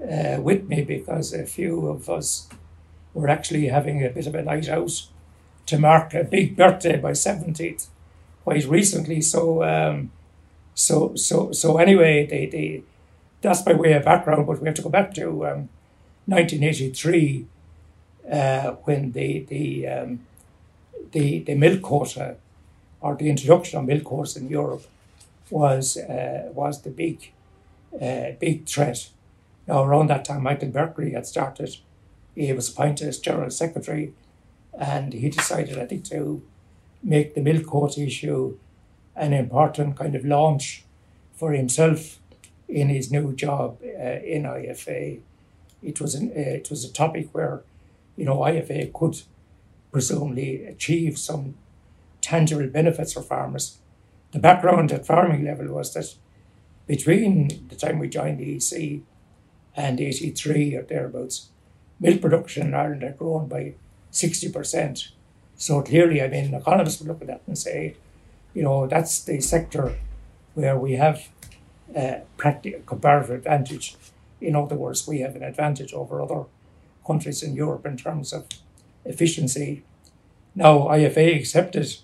uh, 0.00 0.40
with 0.40 0.68
me 0.68 0.82
because 0.82 1.32
a 1.32 1.46
few 1.46 1.86
of 1.86 2.08
us 2.08 2.48
we're 3.14 3.28
actually 3.28 3.68
having 3.68 4.04
a 4.04 4.08
bit 4.08 4.26
of 4.26 4.34
a 4.34 4.42
night 4.42 4.68
out 4.68 5.06
to 5.66 5.78
mark 5.78 6.14
a 6.14 6.24
big 6.24 6.56
birthday 6.56 6.96
by 6.96 7.12
70th 7.12 7.86
quite 8.44 8.64
recently. 8.66 9.20
So, 9.20 9.62
um, 9.62 10.10
so, 10.74 11.14
so, 11.14 11.52
so 11.52 11.78
anyway, 11.78 12.26
they, 12.26 12.46
they, 12.46 12.82
that's 13.42 13.62
by 13.62 13.74
way 13.74 13.92
of 13.92 14.04
background, 14.04 14.46
but 14.46 14.60
we 14.60 14.66
have 14.66 14.76
to 14.76 14.82
go 14.82 14.88
back 14.88 15.12
to 15.14 15.28
um, 15.46 15.68
1983 16.26 17.46
uh, 18.30 18.70
when 18.84 19.12
the, 19.12 19.40
the, 19.48 19.88
um, 19.88 20.20
the, 21.10 21.40
the 21.40 21.54
milk 21.54 21.82
quota 21.82 22.36
or 23.00 23.16
the 23.16 23.28
introduction 23.28 23.78
of 23.78 23.84
milk 23.84 24.04
quotas 24.04 24.36
in 24.36 24.48
Europe 24.48 24.84
was, 25.50 25.96
uh, 25.96 26.50
was 26.54 26.82
the 26.82 26.90
big, 26.90 27.32
uh, 28.00 28.30
big 28.40 28.66
threat. 28.66 29.10
Now, 29.66 29.84
around 29.84 30.08
that 30.08 30.24
time, 30.24 30.44
Michael 30.44 30.70
Berkery 30.70 31.12
had 31.12 31.26
started 31.26 31.76
he 32.34 32.52
was 32.52 32.68
appointed 32.68 33.08
as 33.08 33.18
General 33.18 33.50
Secretary 33.50 34.14
and 34.78 35.12
he 35.12 35.28
decided, 35.28 35.78
I 35.78 35.86
think, 35.86 36.04
to 36.04 36.42
make 37.02 37.34
the 37.34 37.42
milk 37.42 37.66
quota 37.66 38.02
issue 38.02 38.58
an 39.14 39.32
important 39.32 39.96
kind 39.96 40.14
of 40.14 40.24
launch 40.24 40.84
for 41.34 41.52
himself 41.52 42.18
in 42.72 42.88
his 42.88 43.12
new 43.12 43.34
job 43.34 43.78
uh, 43.82 44.20
in 44.24 44.44
IFA. 44.44 45.20
It 45.82 46.00
was, 46.00 46.14
an, 46.14 46.30
uh, 46.30 46.40
it 46.60 46.70
was 46.70 46.84
a 46.84 46.92
topic 46.92 47.28
where, 47.32 47.62
you 48.16 48.24
know, 48.24 48.38
IFA 48.38 48.92
could 48.92 49.20
presumably 49.90 50.64
achieve 50.64 51.18
some 51.18 51.54
tangible 52.20 52.66
benefits 52.68 53.12
for 53.12 53.22
farmers. 53.22 53.78
The 54.30 54.38
background 54.38 54.90
at 54.92 55.06
farming 55.06 55.44
level 55.44 55.68
was 55.68 55.92
that 55.94 56.14
between 56.86 57.68
the 57.68 57.76
time 57.76 57.98
we 57.98 58.08
joined 58.08 58.38
the 58.38 58.56
EC 58.56 59.00
and 59.76 60.00
83 60.00 60.76
or 60.76 60.82
thereabouts, 60.82 61.48
milk 62.00 62.22
production 62.22 62.68
in 62.68 62.74
Ireland 62.74 63.02
had 63.02 63.18
grown 63.18 63.48
by 63.48 63.74
60%. 64.12 65.08
So 65.56 65.82
clearly, 65.82 66.22
I 66.22 66.28
mean, 66.28 66.54
economists 66.54 67.00
would 67.00 67.08
look 67.08 67.20
at 67.20 67.26
that 67.26 67.42
and 67.46 67.58
say, 67.58 67.96
you 68.54 68.62
know, 68.62 68.86
that's 68.86 69.22
the 69.24 69.40
sector 69.40 69.96
where 70.54 70.78
we 70.78 70.92
have 70.92 71.28
a 71.94 72.22
practical 72.36 72.80
comparative 72.86 73.30
advantage. 73.30 73.96
In 74.40 74.56
other 74.56 74.76
words, 74.76 75.06
we 75.06 75.20
have 75.20 75.36
an 75.36 75.42
advantage 75.42 75.92
over 75.92 76.20
other 76.20 76.44
countries 77.06 77.42
in 77.42 77.54
Europe 77.54 77.86
in 77.86 77.96
terms 77.96 78.32
of 78.32 78.46
efficiency. 79.04 79.82
Now, 80.54 80.88
IFA 80.88 81.36
accepted 81.36 81.96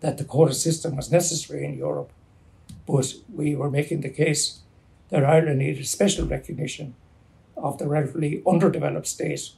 that 0.00 0.18
the 0.18 0.24
quota 0.24 0.54
system 0.54 0.96
was 0.96 1.10
necessary 1.10 1.64
in 1.64 1.78
Europe, 1.78 2.10
but 2.86 3.14
we 3.32 3.54
were 3.54 3.70
making 3.70 4.02
the 4.02 4.10
case 4.10 4.60
that 5.10 5.24
Ireland 5.24 5.58
needed 5.58 5.86
special 5.86 6.26
recognition 6.26 6.94
of 7.56 7.78
the 7.78 7.88
relatively 7.88 8.42
underdeveloped 8.46 9.06
state 9.06 9.50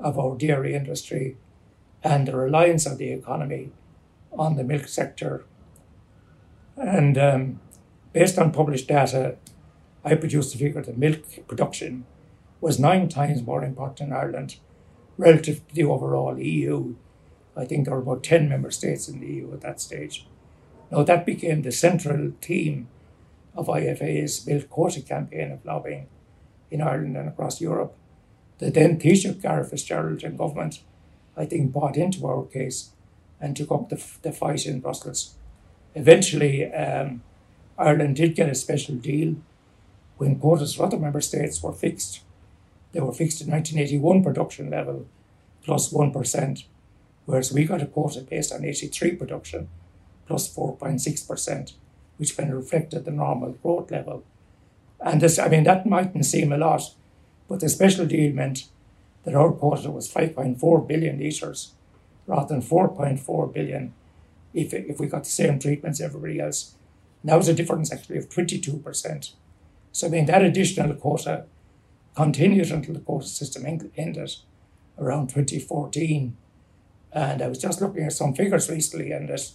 of 0.00 0.18
our 0.18 0.36
dairy 0.36 0.74
industry 0.74 1.36
and 2.02 2.26
the 2.26 2.36
reliance 2.36 2.86
of 2.86 2.98
the 2.98 3.12
economy 3.12 3.70
on 4.32 4.56
the 4.56 4.64
milk 4.64 4.88
sector. 4.88 5.44
And 6.76 7.16
um, 7.16 7.60
based 8.14 8.38
on 8.38 8.52
published 8.52 8.88
data, 8.88 9.36
I 10.04 10.14
produced 10.14 10.52
the 10.52 10.58
figure 10.58 10.80
that 10.80 10.96
milk 10.96 11.46
production 11.46 12.06
was 12.60 12.78
nine 12.78 13.08
times 13.08 13.42
more 13.42 13.62
important 13.62 14.08
in 14.08 14.16
Ireland 14.16 14.56
relative 15.18 15.66
to 15.68 15.74
the 15.74 15.84
overall 15.84 16.38
EU. 16.38 16.94
I 17.56 17.64
think 17.66 17.84
there 17.84 17.94
were 17.94 18.00
about 18.00 18.22
10 18.22 18.48
member 18.48 18.70
states 18.70 19.08
in 19.08 19.20
the 19.20 19.26
EU 19.26 19.52
at 19.52 19.60
that 19.60 19.80
stage. 19.80 20.26
Now, 20.90 21.02
that 21.02 21.26
became 21.26 21.62
the 21.62 21.72
central 21.72 22.32
theme 22.40 22.88
of 23.54 23.66
IFA's 23.66 24.46
milk 24.46 24.70
quota 24.70 25.02
campaign 25.02 25.50
of 25.50 25.64
lobbying 25.64 26.06
in 26.70 26.80
Ireland 26.80 27.16
and 27.16 27.28
across 27.28 27.60
Europe. 27.60 27.94
The 28.58 28.70
then 28.70 28.98
Taoiseach 28.98 29.42
Garret 29.42 29.70
FitzGerald 29.70 30.22
and 30.22 30.38
government, 30.38 30.80
I 31.36 31.46
think, 31.46 31.72
bought 31.72 31.96
into 31.96 32.26
our 32.26 32.44
case 32.44 32.90
and 33.40 33.56
took 33.56 33.72
up 33.72 33.88
the, 33.88 34.02
the 34.22 34.32
fight 34.32 34.66
in 34.66 34.80
Brussels. 34.80 35.34
Eventually, 35.94 36.72
um, 36.72 37.22
Ireland 37.78 38.16
did 38.16 38.34
get 38.34 38.48
a 38.48 38.54
special 38.54 38.96
deal 38.96 39.36
when 40.16 40.38
quotas 40.38 40.74
for 40.74 40.84
other 40.84 40.98
member 40.98 41.20
states 41.20 41.62
were 41.62 41.72
fixed. 41.72 42.20
They 42.92 43.00
were 43.00 43.12
fixed 43.12 43.40
at 43.40 43.48
1981 43.48 44.22
production 44.22 44.70
level 44.70 45.06
plus 45.64 45.90
1, 45.90 46.12
whereas 47.26 47.52
we 47.52 47.64
got 47.64 47.82
a 47.82 47.86
quota 47.86 48.20
based 48.20 48.52
on 48.52 48.64
83 48.64 49.16
production 49.16 49.68
plus 50.26 50.54
4.6%, 50.54 51.72
which 52.18 52.36
then 52.36 52.52
reflected 52.52 53.04
the 53.04 53.10
normal 53.10 53.52
growth 53.52 53.90
level 53.90 54.24
and 55.04 55.20
this, 55.20 55.38
I 55.38 55.48
mean, 55.48 55.64
that 55.64 55.86
mightn't 55.86 56.24
seem 56.24 56.50
a 56.50 56.56
lot, 56.56 56.94
but 57.46 57.60
the 57.60 57.68
special 57.68 58.06
deal 58.06 58.32
meant 58.32 58.68
that 59.24 59.34
our 59.34 59.52
quota 59.52 59.90
was 59.90 60.12
5.4 60.12 60.88
billion 60.88 61.18
litres 61.18 61.72
rather 62.26 62.54
than 62.54 62.62
4.4 62.62 63.52
billion 63.52 63.92
if, 64.54 64.72
if 64.72 64.98
we 64.98 65.06
got 65.06 65.24
the 65.24 65.30
same 65.30 65.58
treatments 65.58 66.00
everybody 66.00 66.40
else. 66.40 66.74
That 67.24 67.36
was 67.36 67.48
a 67.48 67.54
difference 67.54 67.92
actually 67.92 68.18
of 68.18 68.28
22%. 68.28 69.32
So, 69.92 70.06
I 70.06 70.10
mean, 70.10 70.26
that 70.26 70.42
additional 70.42 70.94
quota 70.94 71.46
continued 72.14 72.70
until 72.70 72.94
the 72.94 73.00
quota 73.00 73.26
system 73.26 73.64
ended 73.66 74.36
around 74.98 75.28
2014. 75.28 76.36
And 77.12 77.42
I 77.42 77.48
was 77.48 77.58
just 77.58 77.80
looking 77.80 78.04
at 78.04 78.12
some 78.12 78.34
figures 78.34 78.68
recently, 78.68 79.12
and 79.12 79.30
at 79.30 79.52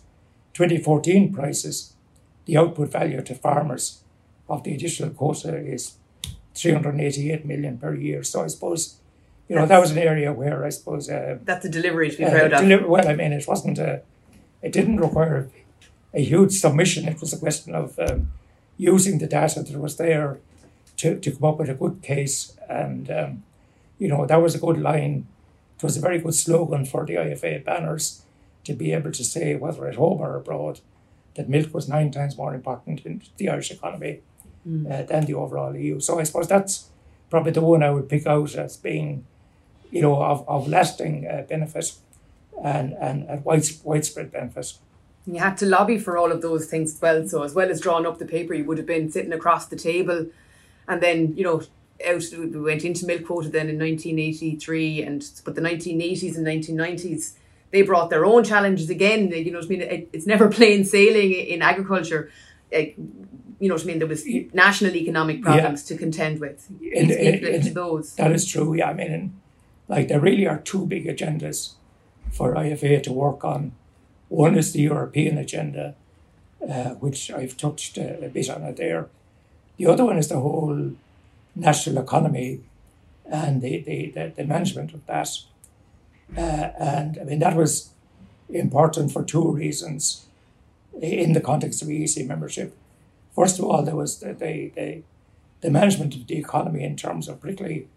2014 0.53 1.33
prices, 1.33 1.93
the 2.45 2.57
output 2.57 2.91
value 2.91 3.21
to 3.21 3.35
farmers 3.35 4.01
of 4.49 4.63
the 4.63 4.73
additional 4.73 5.11
quota 5.11 5.57
is 5.57 5.95
388 6.55 7.45
million 7.45 7.77
per 7.77 7.93
year. 7.93 8.23
So 8.23 8.43
I 8.43 8.47
suppose, 8.47 8.99
you 9.47 9.55
know, 9.55 9.65
that 9.65 9.79
was 9.79 9.91
an 9.91 9.97
area 9.97 10.33
where 10.33 10.65
I 10.65 10.69
suppose. 10.69 11.09
Uh, 11.09 11.37
That's 11.43 11.65
a 11.65 11.69
delivery 11.69 12.09
to 12.09 12.17
be 12.17 12.23
uh, 12.23 12.29
proud 12.31 12.53
of. 12.53 12.61
Deli- 12.61 12.85
well, 12.85 13.07
I 13.07 13.15
mean, 13.15 13.33
it 13.33 13.47
wasn't 13.47 13.77
a, 13.77 14.01
it 14.61 14.71
didn't 14.71 14.97
require 14.97 15.49
a 16.13 16.21
huge 16.21 16.53
submission. 16.53 17.07
It 17.07 17.21
was 17.21 17.33
a 17.33 17.37
question 17.37 17.75
of 17.75 17.97
um, 17.99 18.31
using 18.77 19.19
the 19.19 19.27
data 19.27 19.61
that 19.61 19.79
was 19.79 19.97
there 19.97 20.39
to, 20.97 21.19
to 21.19 21.31
come 21.31 21.45
up 21.45 21.59
with 21.59 21.69
a 21.69 21.73
good 21.73 22.01
case. 22.01 22.57
And, 22.67 23.09
um, 23.11 23.43
you 23.97 24.07
know, 24.07 24.25
that 24.25 24.41
was 24.41 24.55
a 24.55 24.59
good 24.59 24.79
line 24.79 25.27
it 25.79 25.83
was 25.83 25.95
a 25.95 26.01
very 26.01 26.19
good 26.19 26.35
slogan 26.35 26.83
for 26.83 27.05
the 27.05 27.15
IFA 27.15 27.63
banners 27.63 28.23
to 28.65 28.73
be 28.73 28.91
able 28.91 29.13
to 29.13 29.23
say, 29.23 29.55
whether 29.55 29.87
at 29.87 29.95
home 29.95 30.19
or 30.19 30.35
abroad, 30.35 30.81
that 31.35 31.47
milk 31.47 31.73
was 31.73 31.87
nine 31.87 32.11
times 32.11 32.37
more 32.37 32.53
important 32.53 33.05
in 33.05 33.21
the 33.37 33.47
Irish 33.47 33.71
economy 33.71 34.19
mm. 34.67 34.91
uh, 34.91 35.03
than 35.03 35.25
the 35.25 35.35
overall 35.35 35.73
EU. 35.73 36.01
So 36.01 36.19
I 36.19 36.23
suppose 36.23 36.49
that's 36.49 36.89
probably 37.29 37.53
the 37.53 37.61
one 37.61 37.81
I 37.81 37.91
would 37.91 38.09
pick 38.09 38.27
out 38.27 38.55
as 38.55 38.75
being, 38.75 39.25
you 39.89 40.01
know, 40.01 40.21
of, 40.21 40.47
of 40.49 40.67
lasting 40.67 41.25
uh, 41.25 41.45
benefit 41.47 41.93
and, 42.61 42.91
and, 42.99 43.23
and 43.29 43.45
widespread 43.45 44.33
benefit. 44.33 44.73
You 45.25 45.39
had 45.39 45.57
to 45.57 45.65
lobby 45.65 45.99
for 45.99 46.17
all 46.17 46.31
of 46.31 46.41
those 46.41 46.65
things 46.65 46.95
as 46.95 47.01
well. 47.01 47.27
So 47.27 47.43
as 47.43 47.53
well 47.53 47.69
as 47.69 47.81
drawing 47.81 48.05
up 48.05 48.17
the 48.17 48.25
paper, 48.25 48.53
you 48.53 48.65
would 48.65 48.77
have 48.77 48.87
been 48.87 49.11
sitting 49.11 49.33
across 49.33 49.67
the 49.67 49.75
table. 49.75 50.27
And 50.87 51.01
then, 51.01 51.35
you 51.35 51.43
know, 51.43 51.61
out 52.07 52.23
we 52.31 52.47
went 52.47 52.85
into 52.85 53.05
milk 53.05 53.25
quota 53.25 53.49
then 53.49 53.67
in 53.67 53.77
1983 53.77 55.03
and 55.03 55.29
but 55.43 55.55
the 55.55 55.61
1980s 55.61 56.37
and 56.37 56.47
1990s 56.47 57.33
they 57.71 57.81
brought 57.81 58.09
their 58.09 58.25
own 58.25 58.43
challenges 58.43 58.89
again. 58.89 59.29
You 59.29 59.51
know 59.51 59.59
what 59.59 59.65
I 59.65 59.69
mean? 59.69 59.81
It, 59.81 60.09
it's 60.13 60.25
never 60.25 60.47
plain 60.59 60.85
sailing 60.85 61.31
in 61.31 61.61
agriculture. 61.61 62.31
Like, 62.71 62.95
you 63.59 63.67
know 63.67 63.75
what 63.75 63.83
I 63.83 63.87
mean? 63.87 63.99
There 63.99 64.07
was 64.07 64.25
national 64.53 64.95
economic 64.95 65.41
problems 65.41 65.83
yeah. 65.83 65.95
to 65.95 65.99
contend 65.99 66.39
with. 66.39 66.67
And, 66.69 67.11
and, 67.11 67.43
and 67.43 67.75
those. 67.75 68.15
that 68.15 68.31
is 68.31 68.45
true 68.45 68.73
yeah. 68.73 68.89
I 68.89 68.93
mean 68.93 69.39
like 69.89 70.07
there 70.07 70.19
really 70.19 70.47
are 70.47 70.59
two 70.59 70.85
big 70.85 71.05
agendas 71.05 71.73
for 72.31 72.53
IFA 72.53 73.03
to 73.03 73.11
work 73.11 73.43
on 73.43 73.73
one 74.29 74.57
is 74.57 74.71
the 74.71 74.81
European 74.81 75.37
agenda 75.37 75.95
uh, 76.67 76.91
which 76.95 77.31
I've 77.31 77.57
touched 77.57 77.97
a, 77.97 78.25
a 78.25 78.29
bit 78.29 78.49
on 78.49 78.63
it 78.63 78.77
there 78.77 79.09
the 79.79 79.85
other 79.85 80.05
one 80.05 80.17
is 80.17 80.27
the 80.27 80.39
whole 80.39 80.91
national 81.55 82.03
economy 82.03 82.59
and 83.25 83.61
the, 83.61 83.79
the, 83.81 84.11
the, 84.11 84.33
the 84.35 84.43
management 84.43 84.93
of 84.93 85.05
that. 85.05 85.29
Uh, 86.37 86.71
and 86.77 87.17
I 87.17 87.23
mean, 87.23 87.39
that 87.39 87.55
was 87.55 87.91
important 88.49 89.11
for 89.13 89.23
two 89.23 89.51
reasons 89.51 90.25
in 91.01 91.31
the 91.31 91.39
context 91.39 91.81
of 91.81 91.87
EEC 91.87 92.27
membership. 92.27 92.75
First 93.33 93.57
of 93.57 93.65
all, 93.65 93.83
there 93.83 93.95
was 93.95 94.19
the, 94.19 94.33
the, 94.33 94.71
the, 94.75 95.01
the 95.61 95.71
management 95.71 96.13
of 96.15 96.27
the 96.27 96.37
economy 96.37 96.83
in 96.83 96.97
terms 96.97 97.29
of 97.29 97.39
particularly 97.39 97.87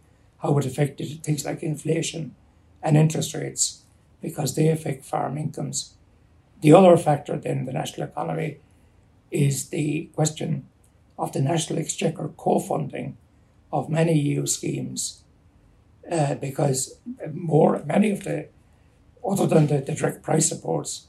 how 0.40 0.56
it 0.58 0.66
affected 0.66 1.24
things 1.24 1.44
like 1.44 1.64
inflation 1.64 2.36
and 2.80 2.96
interest 2.96 3.34
rates, 3.34 3.82
because 4.20 4.54
they 4.54 4.68
affect 4.68 5.04
farm 5.04 5.36
incomes. 5.36 5.94
The 6.62 6.72
other 6.72 6.96
factor 6.96 7.36
then 7.36 7.58
in 7.58 7.64
the 7.66 7.72
national 7.72 8.06
economy 8.06 8.58
is 9.30 9.68
the 9.68 10.08
question 10.14 10.68
of 11.18 11.32
the 11.32 11.40
national 11.40 11.80
exchequer 11.80 12.30
co-funding 12.36 13.16
of 13.72 13.88
many 13.88 14.16
EU 14.18 14.46
schemes 14.46 15.22
uh, 16.10 16.36
because 16.36 16.98
more 17.32 17.82
many 17.84 18.10
of 18.12 18.22
the 18.24 18.46
other 19.28 19.46
than 19.46 19.66
the, 19.66 19.78
the 19.78 19.94
direct 19.94 20.22
price 20.22 20.48
supports, 20.48 21.06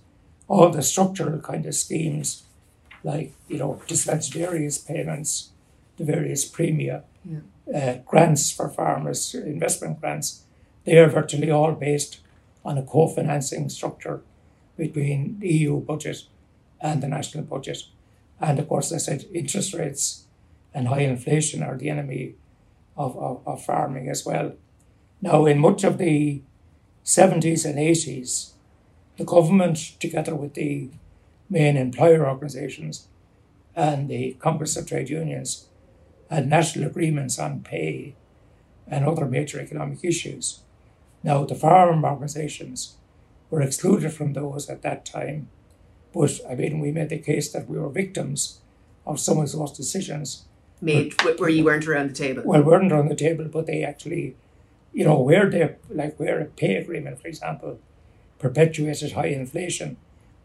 all 0.48 0.70
the 0.70 0.84
structural 0.84 1.40
kind 1.40 1.66
of 1.66 1.76
schemes 1.76 2.44
like 3.04 3.34
you 3.48 3.58
know 3.58 3.82
disadvantaged 3.88 4.88
payments, 4.88 5.50
the 5.98 6.04
various 6.04 6.50
premia, 6.50 7.04
yeah. 7.26 7.40
uh, 7.76 7.98
grants 8.06 8.52
for 8.52 8.70
farmers, 8.70 9.36
investment 9.36 10.00
grants, 10.00 10.44
they 10.86 10.98
are 10.98 11.10
virtually 11.10 11.52
all 11.52 11.74
based 11.74 12.22
on 12.66 12.78
a 12.78 12.84
co-financing 12.84 13.70
structure 13.70 14.22
between 14.78 15.40
the 15.40 15.48
EU 15.48 15.80
budget 15.80 16.24
and 16.82 17.02
the 17.02 17.08
national 17.08 17.44
budget. 17.44 17.84
And 18.40 18.60
of 18.60 18.68
course, 18.68 18.92
I 18.92 18.98
said 18.98 19.26
interest 19.34 19.74
rates 19.74 20.26
and 20.74 20.88
high 20.88 21.02
inflation 21.02 21.64
are 21.64 21.78
the 21.78 21.90
enemy 21.90 22.36
of, 22.98 23.18
of, 23.18 23.42
of 23.46 23.64
farming 23.64 24.10
as 24.10 24.26
well. 24.26 24.54
Now, 25.22 25.46
in 25.46 25.60
much 25.60 25.84
of 25.84 25.98
the 25.98 26.42
70s 27.06 27.66
and 27.66 27.78
80s, 27.78 28.52
the 29.18 29.24
government, 29.24 30.00
together 30.00 30.36
with 30.36 30.56
the 30.56 30.90
main 31.50 31.78
employer 31.78 32.28
organisations 32.28 33.08
and 33.76 34.10
the 34.10 34.36
Congress 34.40 34.76
of 34.76 34.88
Trade 34.88 35.10
Unions, 35.10 35.68
had 36.30 36.48
national 36.48 36.88
agreements 36.88 37.38
on 37.38 37.62
pay 37.62 38.16
and 38.88 39.06
other 39.06 39.26
major 39.26 39.60
economic 39.60 40.04
issues. 40.04 40.62
Now, 41.24 41.46
the 41.46 41.56
farm 41.56 42.04
organisations 42.04 42.98
were 43.54 43.62
excluded 43.62 44.12
from 44.12 44.34
those 44.34 44.68
at 44.68 44.82
that 44.82 45.06
time, 45.06 45.48
but 46.12 46.40
I 46.50 46.56
mean, 46.56 46.80
we 46.80 46.92
made 46.92 47.10
the 47.10 47.20
case 47.20 47.52
that 47.52 47.70
we 47.70 47.78
were 47.78 47.90
victims 47.90 48.62
of 49.06 49.20
some 49.20 49.38
of 49.38 49.52
those 49.52 49.72
decisions 49.72 50.46
made 50.82 51.14
but, 51.18 51.40
where 51.40 51.50
you 51.50 51.64
weren't 51.64 51.88
around 51.88 52.10
the 52.10 52.16
table? 52.16 52.42
Well, 52.44 52.64
weren't 52.64 52.92
around 52.92 53.10
the 53.10 53.16
table, 53.16 53.46
but 53.46 53.68
they 53.68 53.84
actually, 53.84 54.36
you 54.92 55.06
know, 55.06 55.20
where 55.20 55.48
they 55.52 55.76
like 55.92 56.20
where 56.20 56.40
a 56.42 56.46
pay 56.46 56.78
agreement, 56.78 57.22
for 57.22 57.28
example, 57.28 57.80
perpetuated 58.40 59.12
high 59.12 59.28
inflation, 59.28 59.98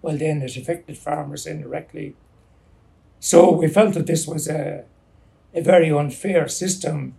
well, 0.02 0.18
then 0.18 0.42
it 0.42 0.56
affected 0.58 0.98
farmers 0.98 1.46
indirectly. 1.46 2.14
So 3.20 3.50
we 3.50 3.68
felt 3.68 3.94
that 3.94 4.06
this 4.06 4.26
was 4.26 4.48
a 4.48 4.84
a 5.54 5.62
very 5.62 5.90
unfair 5.90 6.46
system. 6.46 7.14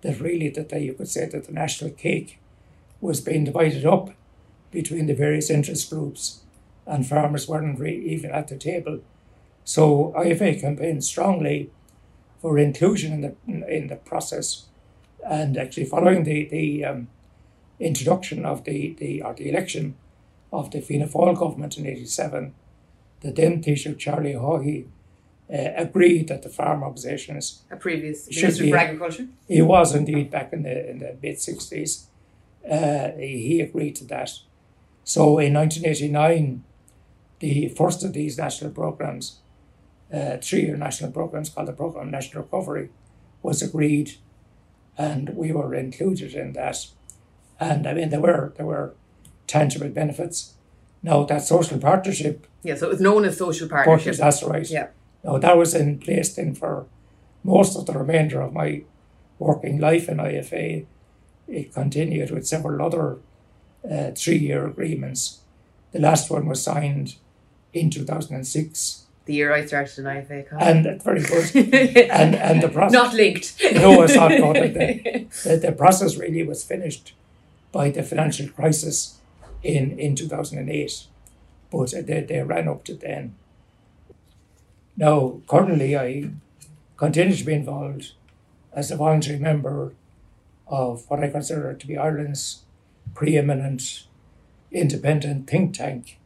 That 0.00 0.20
really, 0.20 0.48
that 0.50 0.68
they, 0.70 0.84
you 0.84 0.94
could 0.94 1.08
say 1.08 1.26
that 1.26 1.44
the 1.44 1.52
national 1.52 1.90
cake 1.90 2.38
was 3.00 3.20
being 3.20 3.44
divided 3.44 3.84
up 3.84 4.10
between 4.70 5.06
the 5.06 5.14
various 5.14 5.50
interest 5.50 5.90
groups, 5.90 6.40
and 6.86 7.06
farmers 7.06 7.48
weren't 7.48 7.78
re- 7.78 8.04
even 8.06 8.30
at 8.30 8.48
the 8.48 8.56
table. 8.56 9.00
So 9.64 10.14
IFA 10.16 10.60
campaigned 10.60 11.04
strongly 11.04 11.70
for 12.40 12.58
inclusion 12.58 13.12
in 13.12 13.20
the 13.20 13.34
in 13.76 13.88
the 13.88 13.96
process, 13.96 14.66
and 15.26 15.56
actually 15.56 15.86
following 15.86 16.24
the 16.24 16.48
the 16.48 16.84
um, 16.84 17.08
introduction 17.80 18.44
of 18.44 18.64
the 18.64 18.94
the 18.98 19.22
or 19.22 19.34
the 19.34 19.48
election 19.48 19.94
of 20.52 20.70
the 20.70 20.80
Fianna 20.80 21.06
Fáil 21.06 21.38
government 21.38 21.76
in 21.76 21.86
'87, 21.86 22.54
the 23.20 23.32
then 23.32 23.62
Taoiseach 23.62 23.98
Charlie 23.98 24.32
Haughey 24.32 24.86
uh, 25.52 25.72
agreed 25.76 26.28
that 26.28 26.42
the 26.42 26.48
farm 26.48 26.82
organisations 26.82 27.62
a 27.70 27.76
previous 27.76 28.28
Minister 28.34 28.64
be, 28.64 28.70
for 28.70 28.76
Agriculture. 28.76 29.26
He 29.46 29.62
was 29.62 29.94
indeed 29.94 30.30
back 30.30 30.52
in 30.52 30.62
the 30.62 30.90
in 30.90 30.98
the 30.98 31.16
mid 31.22 31.40
sixties. 31.40 32.06
Uh, 32.68 33.12
he 33.18 33.60
agreed 33.60 33.96
to 33.96 34.04
that. 34.04 34.30
So 35.08 35.38
in 35.38 35.54
1989, 35.54 36.64
the 37.38 37.68
first 37.68 38.04
of 38.04 38.12
these 38.12 38.36
national 38.36 38.72
programs 38.72 39.38
uh, 40.12 40.36
three-year 40.36 40.76
national 40.76 41.12
programs 41.12 41.48
called 41.48 41.68
the 41.68 41.72
Programme 41.72 42.10
National 42.10 42.42
Recovery 42.42 42.90
was 43.42 43.62
agreed, 43.62 44.18
and 44.98 45.30
we 45.30 45.50
were 45.50 45.74
included 45.74 46.34
in 46.34 46.52
that. 46.52 46.88
And 47.58 47.86
I 47.86 47.94
mean, 47.94 48.10
there 48.10 48.20
were 48.20 48.52
there 48.58 48.66
were 48.66 48.94
tangible 49.46 49.88
benefits. 49.88 50.54
Now 51.02 51.24
that 51.24 51.40
social 51.40 51.78
partnership. 51.78 52.46
Yeah, 52.62 52.74
so 52.74 52.88
it 52.88 52.90
was 52.90 53.00
known 53.00 53.24
as 53.24 53.38
social 53.38 53.66
partnership. 53.66 54.16
That's 54.16 54.42
right. 54.42 54.68
Yeah. 54.68 54.88
Now 55.24 55.38
that 55.38 55.56
was 55.56 55.74
in 55.74 56.00
place 56.00 56.34
then 56.36 56.54
for 56.54 56.84
most 57.42 57.78
of 57.78 57.86
the 57.86 57.94
remainder 57.94 58.42
of 58.42 58.52
my 58.52 58.82
working 59.38 59.80
life 59.80 60.06
in 60.10 60.18
IFA. 60.18 60.84
It 61.46 61.72
continued 61.72 62.30
with 62.30 62.46
several 62.46 62.84
other 62.84 63.20
uh, 63.84 64.10
three-year 64.12 64.66
agreements. 64.66 65.40
The 65.92 66.00
last 66.00 66.30
one 66.30 66.46
was 66.46 66.62
signed 66.62 67.16
in 67.72 67.90
two 67.90 68.04
thousand 68.04 68.36
and 68.36 68.46
six 68.46 69.06
the 69.28 69.34
year 69.34 69.52
I 69.52 69.66
started 69.66 69.98
an 69.98 70.04
IFA 70.06 70.48
college. 70.48 70.64
And 70.64 71.02
very 71.02 71.20
good. 71.22 71.54
and 72.10 72.34
and 72.34 72.62
the 72.62 72.70
process 72.70 72.92
not 72.94 73.14
linked. 73.14 73.62
no, 73.74 74.02
it's 74.02 74.14
not. 74.14 74.30
No, 74.30 74.54
the, 74.54 75.26
the, 75.44 75.56
the 75.58 75.72
process 75.72 76.16
really 76.16 76.42
was 76.44 76.64
finished 76.64 77.12
by 77.70 77.90
the 77.90 78.02
financial 78.02 78.48
crisis 78.48 79.18
in 79.62 79.98
in 79.98 80.16
two 80.16 80.28
thousand 80.28 80.58
and 80.60 80.70
eight, 80.70 81.06
but 81.70 81.92
they 82.06 82.22
they 82.22 82.42
ran 82.42 82.68
up 82.68 82.84
to 82.84 82.94
then. 82.94 83.34
Now, 84.96 85.42
currently, 85.46 85.94
I 85.94 86.30
continue 86.96 87.36
to 87.36 87.44
be 87.44 87.52
involved 87.52 88.12
as 88.72 88.90
a 88.90 88.96
voluntary 88.96 89.38
member 89.38 89.92
of 90.66 91.04
what 91.08 91.22
I 91.22 91.28
consider 91.28 91.74
to 91.74 91.86
be 91.86 91.98
Ireland's 91.98 92.62
preeminent 93.14 94.06
independent 94.70 95.48
think 95.48 95.74
tank 95.74 96.18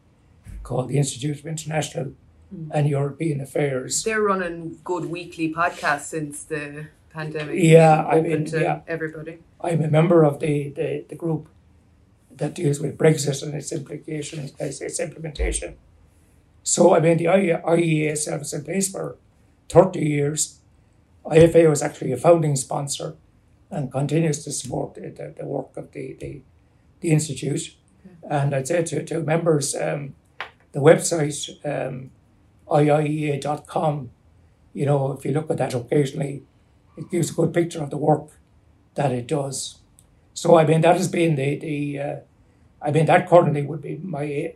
called 0.63 0.89
the 0.89 0.99
Institute 0.99 1.39
of 1.39 1.47
International 1.47 2.13
hmm. 2.51 2.71
and 2.73 2.89
European 2.89 3.41
affairs. 3.41 4.03
They're 4.03 4.23
running 4.23 4.79
good 4.85 5.07
weekly 5.07 5.53
podcasts 5.53 6.07
since 6.07 6.45
the 6.45 6.89
pandemic. 7.11 7.57
Yeah, 7.59 8.05
I 8.05 8.21
mean, 8.21 8.45
to 8.47 8.61
yeah. 8.61 8.81
everybody. 8.87 9.39
I'm 9.61 9.83
a 9.83 9.89
member 9.89 10.25
of 10.25 10.41
the, 10.41 10.71
the, 10.71 11.05
the 11.09 11.15
group 11.15 11.49
that 12.35 12.55
deals 12.55 12.81
with 12.81 12.99
Brexit 12.99 13.43
and 13.43 13.55
its 13.55 13.73
implications, 13.73 14.53
its, 14.59 14.81
its 14.81 14.99
implementation. 14.99 15.77
So, 16.63 16.95
I 16.95 17.01
mean, 17.01 17.19
the 17.19 17.27
IEA 17.27 18.39
was 18.39 18.53
in 18.53 18.65
place 18.65 18.91
for 18.91 19.17
30 19.69 20.01
years. 20.01 20.59
IFA 21.25 21.69
was 21.69 21.83
actually 21.83 22.13
a 22.13 22.17
founding 22.17 22.57
sponsor 22.57 23.17
and 23.71 23.91
continues 23.91 24.45
to 24.45 24.53
support 24.53 24.95
the, 24.95 25.01
the, 25.11 25.35
the 25.39 25.45
work 25.45 25.77
of 25.77 25.93
the, 25.93 26.17
the, 26.21 26.43
the 27.03 27.11
Institute. 27.11 27.77
And 28.29 28.55
I'd 28.55 28.69
say 28.69 28.83
to, 28.83 29.05
to 29.05 29.21
members, 29.21 29.75
um, 29.75 30.15
the 30.73 30.81
website, 30.81 31.37
um, 31.67 32.11
iiea.com, 32.69 34.11
you 34.73 34.87
know, 34.87 35.13
if 35.13 35.25
you 35.25 35.33
look 35.33 35.51
at 35.51 35.59
that 35.59 35.75
occasionally, 35.75 36.43
it 36.97 37.11
gives 37.11 37.31
a 37.31 37.35
good 37.35 37.53
picture 37.53 37.83
of 37.83 37.91
the 37.91 37.99
work 37.99 38.29
that 38.95 39.13
it 39.13 39.27
does. 39.27 39.79
So 40.35 40.57
I 40.57 40.65
mean 40.65 40.81
that 40.81 40.97
has 40.97 41.09
been 41.09 41.37
the 41.37 41.59
the 41.59 41.99
uh, 41.99 42.17
I 42.81 42.91
mean 42.91 43.07
that 43.07 43.29
currently 43.29 43.63
would 43.63 43.83
be 43.83 43.99
my 44.03 44.55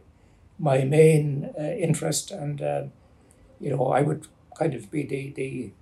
my 0.59 0.85
main 0.85 1.51
uh, 1.59 1.63
interest, 1.63 2.31
and 2.31 2.63
uh, 2.63 2.83
you 3.61 3.71
know 3.71 3.89
I 3.89 4.03
would 4.03 4.27
kind 4.59 4.75
of 4.75 4.91
be 4.91 5.03
the 5.03 5.33
the 5.33 5.73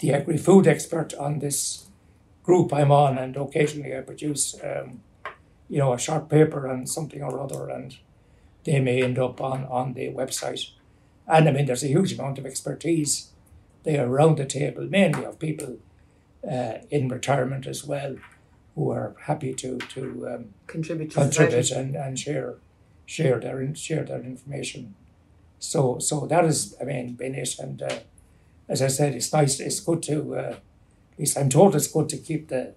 the 0.00 0.12
agri 0.12 0.38
food 0.38 0.66
expert 0.66 1.14
on 1.14 1.38
this 1.38 1.86
group 2.42 2.72
I'm 2.72 2.90
on, 2.90 3.18
and 3.18 3.36
occasionally 3.36 3.96
I 3.96 4.00
produce 4.00 4.56
um, 4.62 5.00
you 5.72 5.78
know 5.78 5.94
a 5.94 5.98
short 5.98 6.28
paper 6.28 6.66
and 6.66 6.86
something 6.86 7.22
or 7.22 7.40
other, 7.40 7.70
and 7.70 7.96
they 8.64 8.78
may 8.78 9.02
end 9.02 9.18
up 9.18 9.40
on 9.40 9.64
on 9.64 9.94
the 9.94 10.08
website. 10.20 10.64
And 11.26 11.48
I 11.48 11.52
mean 11.52 11.64
there's 11.64 11.82
a 11.84 11.94
huge 11.96 12.12
amount 12.12 12.38
of 12.38 12.44
expertise 12.44 13.32
there 13.84 14.06
around 14.06 14.36
the 14.36 14.44
table, 14.44 14.84
mainly 14.84 15.24
of 15.24 15.38
people 15.38 15.78
uh, 16.48 16.74
in 16.90 17.08
retirement 17.08 17.66
as 17.66 17.84
well, 17.84 18.16
who 18.74 18.90
are 18.90 19.16
happy 19.22 19.54
to 19.54 19.78
to 19.94 20.02
um, 20.30 20.44
Contribute 20.66 21.10
to 21.12 21.20
contribute 21.20 21.70
and, 21.70 21.96
and 21.96 22.18
share 22.18 22.58
share 23.06 23.40
their 23.40 23.74
share 23.74 24.04
their 24.04 24.22
information. 24.22 24.94
So 25.58 25.98
so 25.98 26.26
that 26.26 26.44
is 26.44 26.76
I 26.82 26.84
mean 26.84 27.14
been 27.14 27.34
it, 27.34 27.58
and 27.58 27.80
uh, 27.80 28.00
as 28.68 28.82
I 28.82 28.88
said, 28.88 29.14
it's 29.14 29.32
nice. 29.32 29.58
It's 29.58 29.80
good 29.80 30.02
to 30.02 30.36
uh, 30.36 30.56
at 31.12 31.18
least 31.18 31.38
I'm 31.38 31.48
told 31.48 31.74
it's 31.74 31.88
good 31.88 32.10
to 32.10 32.18
keep 32.18 32.48
the 32.48 32.74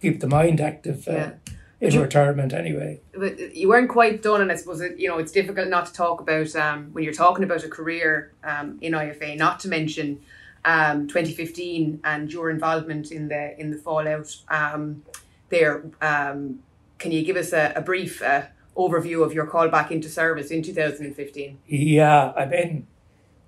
keep 0.00 0.20
the 0.20 0.28
mind 0.28 0.60
active 0.60 1.08
uh, 1.08 1.12
Yeah. 1.12 1.32
In 1.80 1.92
you- 1.92 2.02
retirement 2.02 2.52
anyway. 2.52 3.00
But 3.12 3.54
you 3.54 3.68
weren't 3.68 3.88
quite 3.88 4.22
done, 4.22 4.40
and 4.40 4.50
I 4.50 4.56
suppose 4.56 4.80
it, 4.80 4.98
you 4.98 5.08
know 5.08 5.18
it's 5.18 5.32
difficult 5.32 5.68
not 5.68 5.86
to 5.86 5.92
talk 5.92 6.20
about 6.20 6.54
um, 6.56 6.90
when 6.92 7.04
you're 7.04 7.12
talking 7.12 7.44
about 7.44 7.64
a 7.64 7.68
career 7.68 8.32
um, 8.44 8.78
in 8.80 8.92
IFA, 8.92 9.36
not 9.36 9.60
to 9.60 9.68
mention 9.68 10.20
um, 10.64 11.06
2015 11.06 12.00
and 12.04 12.32
your 12.32 12.50
involvement 12.50 13.12
in 13.12 13.28
the 13.28 13.58
in 13.58 13.70
the 13.70 13.78
fallout 13.78 14.36
um, 14.48 15.02
there. 15.48 15.84
Um, 16.00 16.60
can 16.98 17.12
you 17.12 17.22
give 17.24 17.36
us 17.36 17.52
a, 17.52 17.74
a 17.76 17.82
brief 17.82 18.22
uh, 18.22 18.42
overview 18.76 19.24
of 19.24 19.32
your 19.32 19.46
call 19.46 19.68
back 19.68 19.90
into 19.90 20.08
service 20.08 20.50
in 20.50 20.62
2015? 20.62 21.58
Yeah, 21.66 22.32
I 22.36 22.46
mean, 22.46 22.86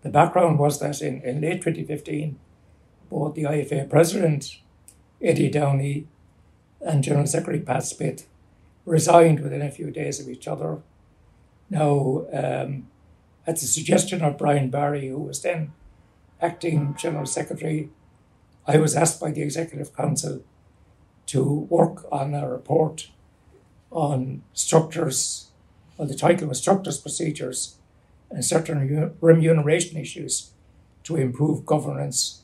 the 0.02 0.10
background 0.10 0.58
was 0.58 0.78
that 0.80 1.00
in, 1.00 1.22
in 1.22 1.40
late 1.40 1.62
2015, 1.62 2.38
both 3.10 3.34
the 3.34 3.44
IFA 3.44 3.88
president, 3.88 4.58
Eddie 5.22 5.50
Downey, 5.50 6.06
and 6.80 7.04
General 7.04 7.26
Secretary 7.26 7.60
Pat 7.60 7.84
Smith 7.84 8.26
resigned 8.84 9.40
within 9.40 9.62
a 9.62 9.70
few 9.70 9.90
days 9.90 10.20
of 10.20 10.28
each 10.28 10.48
other. 10.48 10.78
Now, 11.70 12.26
um, 12.32 12.88
at 13.46 13.56
the 13.60 13.66
suggestion 13.66 14.22
of 14.22 14.38
Brian 14.38 14.70
Barry, 14.70 15.08
who 15.08 15.18
was 15.18 15.42
then 15.42 15.72
acting 16.40 16.94
General 16.98 17.26
Secretary, 17.26 17.90
I 18.66 18.78
was 18.78 18.94
asked 18.94 19.20
by 19.20 19.30
the 19.30 19.42
Executive 19.42 19.94
Council 19.94 20.42
to 21.26 21.66
work 21.70 22.06
on 22.10 22.34
a 22.34 22.48
report 22.48 23.08
on 23.90 24.42
structures, 24.52 25.48
well, 25.96 26.08
the 26.08 26.14
title 26.14 26.48
was 26.48 26.58
Structures, 26.58 26.98
Procedures, 26.98 27.76
and 28.30 28.44
certain 28.44 29.14
remuneration 29.20 29.98
issues 29.98 30.50
to 31.04 31.16
improve 31.16 31.64
governance 31.64 32.42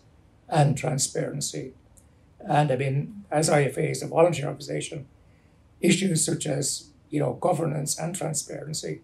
and 0.48 0.76
transparency. 0.76 1.74
And 2.48 2.70
I 2.70 2.76
mean, 2.76 3.24
as 3.30 3.48
IFA 3.48 3.90
is 3.90 4.02
a 4.02 4.06
voluntary 4.06 4.46
organisation, 4.46 5.06
issues 5.80 6.24
such 6.24 6.46
as 6.46 6.90
you 7.10 7.20
know 7.20 7.34
governance 7.34 7.98
and 7.98 8.14
transparency 8.14 9.00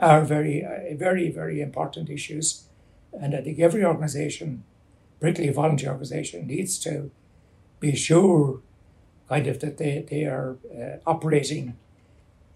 are 0.00 0.22
very, 0.22 0.64
uh, 0.64 0.96
very, 0.96 1.30
very 1.30 1.60
important 1.60 2.08
issues. 2.08 2.64
And 3.12 3.34
I 3.34 3.42
think 3.42 3.58
every 3.58 3.84
organisation, 3.84 4.64
particularly 5.20 5.50
a 5.50 5.54
voluntary 5.54 5.90
organisation, 5.90 6.46
needs 6.46 6.78
to 6.80 7.10
be 7.80 7.94
sure, 7.94 8.60
kind 9.28 9.46
of, 9.46 9.60
that 9.60 9.78
they 9.78 10.04
they 10.08 10.24
are 10.24 10.56
uh, 10.74 10.96
operating 11.06 11.76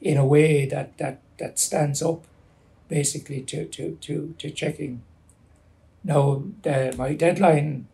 in 0.01 0.17
a 0.17 0.27
way 0.27 0.67
that 0.67 0.97
that 0.99 1.21
that 1.39 1.59
stands 1.59 2.03
up 2.03 2.25
basically 2.89 3.43
to 3.43 3.67
to 3.67 3.97
to, 4.01 4.35
to 4.39 4.51
checking. 4.51 5.03
Now, 6.03 6.43
the, 6.63 6.95
my 6.99 7.15
deadline 7.15 7.89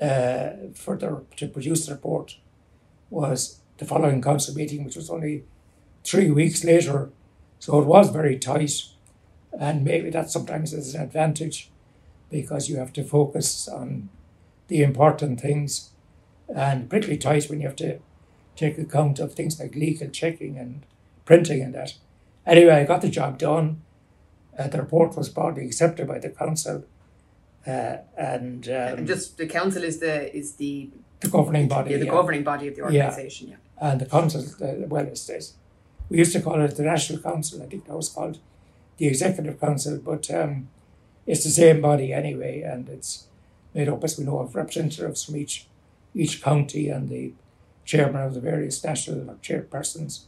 uh, 0.00 0.50
for 0.74 0.96
to 1.36 1.48
produce 1.48 1.86
the 1.86 1.92
report 1.92 2.38
was 3.10 3.60
the 3.78 3.84
following 3.84 4.22
council 4.22 4.54
meeting, 4.54 4.84
which 4.84 4.96
was 4.96 5.10
only 5.10 5.44
three 6.02 6.30
weeks 6.30 6.64
later, 6.64 7.10
so 7.58 7.80
it 7.80 7.86
was 7.86 8.10
very 8.10 8.38
tight, 8.38 8.84
and 9.58 9.84
maybe 9.84 10.10
that 10.10 10.30
sometimes 10.30 10.72
is 10.72 10.94
an 10.94 11.02
advantage 11.02 11.70
because 12.30 12.68
you 12.68 12.76
have 12.76 12.92
to 12.92 13.04
focus 13.04 13.68
on 13.68 14.08
the 14.68 14.82
important 14.82 15.40
things, 15.40 15.90
and 16.48 16.88
particularly 16.90 17.18
tight 17.18 17.48
when 17.48 17.60
you 17.60 17.66
have 17.66 17.76
to 17.76 17.98
take 18.56 18.78
account 18.78 19.18
of 19.18 19.34
things 19.34 19.58
like 19.58 19.74
legal 19.74 20.08
checking 20.08 20.58
and 20.58 20.84
printing 21.24 21.62
and 21.62 21.74
that. 21.74 21.94
Anyway, 22.46 22.72
I 22.72 22.84
got 22.84 23.00
the 23.00 23.08
job 23.08 23.38
done. 23.38 23.82
Uh, 24.58 24.68
the 24.68 24.78
report 24.78 25.16
was 25.16 25.28
broadly 25.28 25.64
accepted 25.66 26.06
by 26.06 26.18
the 26.18 26.30
council, 26.30 26.84
uh, 27.66 27.96
and, 28.16 28.68
um, 28.68 28.98
and 28.98 29.06
just 29.06 29.38
the 29.38 29.46
council 29.46 29.82
is 29.82 29.98
the 29.98 30.34
is 30.36 30.56
the 30.56 30.90
the 31.20 31.28
governing 31.28 31.68
body. 31.68 31.92
yeah, 31.92 31.98
the 31.98 32.06
yeah. 32.06 32.10
governing 32.10 32.44
body 32.44 32.68
of 32.68 32.76
the 32.76 32.82
organisation. 32.82 33.48
Yeah. 33.48 33.56
and 33.80 34.00
the 34.00 34.06
council, 34.06 34.42
uh, 34.62 34.86
well, 34.86 35.06
it's 35.06 35.26
this. 35.26 35.54
We 36.10 36.18
used 36.18 36.32
to 36.32 36.40
call 36.40 36.60
it 36.60 36.76
the 36.76 36.82
National 36.82 37.18
Council. 37.20 37.62
I 37.62 37.66
think 37.66 37.86
that 37.86 37.96
was 37.96 38.10
called 38.10 38.38
the 38.98 39.06
Executive 39.06 39.58
Council, 39.58 39.98
but 39.98 40.30
um, 40.30 40.68
it's 41.26 41.44
the 41.44 41.50
same 41.50 41.80
body 41.80 42.12
anyway, 42.12 42.60
and 42.62 42.88
it's 42.88 43.26
made 43.72 43.88
up, 43.88 44.04
as 44.04 44.18
we 44.18 44.24
know, 44.24 44.38
of 44.40 44.54
representatives 44.54 45.24
from 45.24 45.36
each 45.36 45.66
each 46.14 46.42
county 46.42 46.88
and 46.88 47.08
the 47.08 47.32
chairman 47.84 48.22
of 48.22 48.34
the 48.34 48.40
various 48.40 48.84
national 48.84 49.30
or 49.30 49.34
chairpersons 49.36 50.24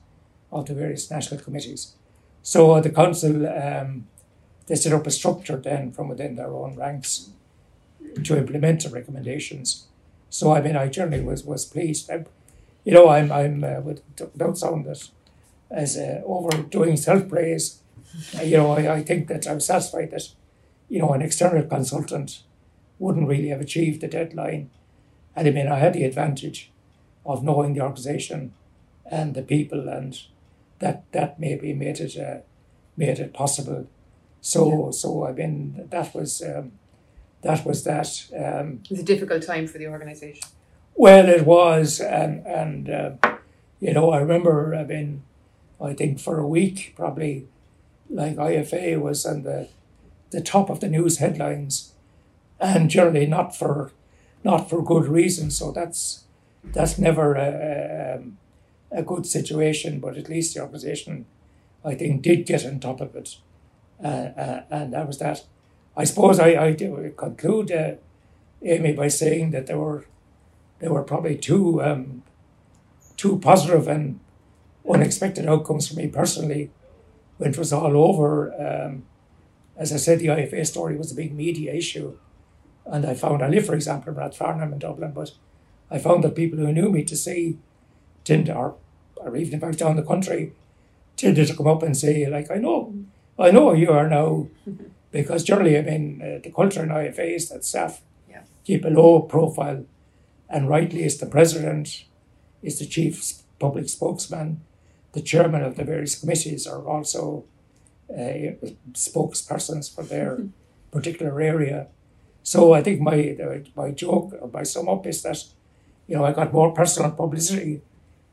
of 0.51 0.67
the 0.67 0.75
various 0.75 1.11
national 1.11 1.41
committees. 1.41 1.95
So 2.43 2.81
the 2.81 2.91
council 2.91 3.47
um, 3.47 4.09
they 4.67 4.75
set 4.75 4.93
up 4.93 5.07
a 5.07 5.11
structure 5.11 5.57
then 5.57 5.93
from 5.93 6.09
within 6.09 6.35
their 6.35 6.53
own 6.53 6.77
ranks 6.77 7.31
to 8.25 8.37
implement 8.37 8.83
the 8.83 8.91
recommendations. 8.91 9.87
So 10.31 10.53
I 10.53 10.61
mean, 10.61 10.77
I 10.77 10.89
generally 10.89 11.25
was 11.25 11.45
was 11.45 11.65
pleased. 11.65 12.11
I, 12.11 12.25
you 12.85 12.93
know, 12.93 13.09
I'm 13.09 13.31
I'm 13.33 13.63
uh, 13.65 13.81
with, 13.81 14.03
without 14.19 14.59
sounding 14.59 14.85
that 14.85 15.09
as 15.71 15.97
uh, 15.97 16.23
overdoing 16.25 16.97
self 16.97 17.29
praise. 17.29 17.81
you 18.43 18.57
know, 18.57 18.73
I, 18.73 18.97
I 18.97 19.03
think 19.03 19.29
that 19.29 19.47
I'm 19.47 19.61
satisfied 19.61 20.11
that 20.11 20.29
you 20.89 20.99
know 21.01 21.13
an 21.13 21.23
external 21.23 21.65
consultant 21.65 22.43
wouldn't 22.99 23.29
really 23.29 23.49
have 23.49 23.61
achieved 23.61 24.01
the 24.01 24.09
deadline, 24.09 24.71
and 25.35 25.47
I 25.47 25.51
mean 25.51 25.69
I 25.69 25.79
had 25.79 25.95
the 25.95 26.05
advantage 26.05 26.71
of 27.25 27.43
knowing 27.43 27.75
the 27.75 27.81
organisation 27.81 28.53
and 29.11 29.35
the 29.35 29.43
people, 29.43 29.89
and 29.89 30.21
that 30.81 31.11
that 31.13 31.39
maybe 31.39 31.73
made 31.73 32.01
it 32.01 32.17
uh, 32.19 32.41
made 32.97 33.19
it 33.19 33.33
possible. 33.33 33.87
So 34.41 34.91
so 34.91 35.27
I 35.27 35.33
mean 35.33 35.89
that 35.91 36.15
was 36.15 36.43
um, 36.43 36.73
that 37.43 37.65
was 37.65 37.85
that. 37.85 38.27
Um, 38.35 38.81
It 38.85 38.91
was 38.91 39.01
a 39.01 39.05
difficult 39.05 39.43
time 39.43 39.67
for 39.67 39.79
the 39.79 39.87
organisation. 39.89 40.43
well, 40.95 41.29
it 41.29 41.45
was, 41.47 42.01
and 42.01 42.47
and 42.47 42.89
uh, 42.91 43.11
you 43.81 43.93
know, 43.93 44.11
I 44.11 44.19
remember. 44.19 44.75
I 44.75 44.85
mean, 44.85 45.23
I 45.81 45.95
think 45.95 46.19
for 46.21 46.39
a 46.39 46.47
week, 46.47 46.95
probably, 46.97 47.47
like 48.11 48.37
IFA 48.37 49.01
was 49.01 49.27
on 49.27 49.43
the 49.43 49.69
the 50.31 50.41
top 50.41 50.71
of 50.71 50.81
the 50.81 50.89
news 50.89 51.19
headlines, 51.19 51.93
and 52.61 52.91
generally 52.91 53.27
not 53.27 53.55
for 53.57 53.93
not 54.43 54.69
for 54.71 54.83
good 54.83 55.07
reason. 55.07 55.51
So 55.51 55.73
that's 55.73 56.25
that's 56.65 56.99
never 56.99 57.35
a, 57.35 57.49
a, 57.49 58.17
um, 58.17 58.39
a 58.91 59.03
good 59.03 59.27
situation. 59.27 60.01
But 60.01 60.17
at 60.17 60.29
least 60.29 60.55
the 60.55 60.63
organisation, 60.63 61.27
I 61.85 61.95
think, 61.95 62.23
did 62.23 62.47
get 62.47 62.65
on 62.67 62.81
top 62.81 63.01
of 63.01 63.15
it, 63.15 63.29
uh, 63.29 63.35
uh, 63.37 63.46
and 64.01 64.93
that 64.93 65.07
was 65.07 65.19
that. 65.19 65.45
I 65.97 66.05
suppose 66.05 66.39
I 66.39 66.51
I 66.57 66.75
conclude, 67.17 67.73
uh, 67.73 67.95
Amy, 68.63 68.93
by 68.93 69.09
saying 69.09 69.51
that 69.53 69.67
there 69.67 69.79
were 69.79 70.07
there 70.79 70.93
were 70.93 71.03
probably 71.03 71.37
two 71.37 71.83
um, 71.83 72.23
two 73.17 73.39
positive 73.39 73.89
and 73.89 74.21
unexpected 74.89 75.47
outcomes 75.47 75.89
for 75.89 75.95
me 75.95 76.09
personally 76.09 76.71
when 77.39 77.51
it 77.51 77.59
was 77.59 77.73
all 77.73 77.97
over. 77.97 78.53
Um, 78.61 79.05
as 79.77 79.93
I 79.93 79.97
said, 79.97 80.21
the 80.21 80.29
IFA 80.29 80.67
story 80.67 80.97
was 80.97 81.13
a 81.13 81.15
big 81.15 81.35
media 81.35 81.75
issue. 81.75 82.17
And 82.87 83.05
I 83.05 83.15
found, 83.15 83.43
I 83.43 83.49
live, 83.49 83.67
for 83.67 83.75
example, 83.75 84.13
in 84.13 84.19
Rathfarnham 84.19 84.73
in 84.73 84.79
Dublin, 84.79 85.13
but 85.13 85.33
I 85.91 85.99
found 85.99 86.25
that 86.25 86.35
people 86.35 86.59
who 86.59 86.73
knew 86.73 86.91
me 86.91 87.05
to 87.05 87.17
see 87.17 87.59
tend 88.25 88.49
or, 88.49 88.77
or 89.17 89.37
even 89.37 89.55
if 89.55 89.65
I 89.65 89.69
was 89.69 89.77
down 89.77 89.97
the 89.97 90.03
country, 90.03 90.53
tended 91.17 91.49
to 91.49 91.57
come 91.57 91.67
up 91.67 91.83
and 91.83 91.97
say, 91.97 92.27
like, 92.27 92.51
I 92.51 92.57
know, 92.57 92.95
I 93.39 93.51
know 93.51 93.73
you 93.73 93.91
are 93.91 94.09
now. 94.09 94.49
Because 95.13 95.45
generally, 95.45 95.79
I 95.79 95.83
mean, 95.83 96.21
uh, 96.23 96.41
the 96.43 96.51
culture 96.51 96.83
in 96.83 96.91
IFA 96.91 97.35
is 97.37 97.49
that 97.49 97.65
staff 97.65 98.03
Yeah. 98.29 98.43
keep 98.65 98.85
a 98.85 98.89
low 98.91 99.21
profile, 99.23 99.85
and 100.49 100.69
rightly, 100.69 101.05
it's 101.05 101.17
the 101.17 101.27
president, 101.27 102.05
is 102.63 102.79
the 102.79 102.87
chief 102.87 103.33
public 103.59 103.89
spokesman, 103.89 104.61
the 105.13 105.23
chairman 105.23 105.63
of 105.63 105.77
the 105.77 105.85
various 105.85 106.19
committees 106.21 106.67
are 106.67 106.87
also 106.87 107.45
uh, 108.11 108.53
spokespersons 108.93 109.95
for 109.95 110.03
their 110.05 110.39
particular 110.91 111.41
area. 111.41 111.87
So 112.43 112.75
I 112.75 112.83
think 112.83 113.01
my 113.01 113.37
my 113.75 113.91
joke 113.91 114.35
or 114.41 114.49
my 114.53 114.63
sum 114.65 114.89
up 114.89 115.07
is 115.07 115.23
that 115.23 115.39
you 116.07 116.17
know 116.17 116.25
I 116.25 116.33
got 116.33 116.53
more 116.53 116.73
personal 116.73 117.11
publicity 117.11 117.81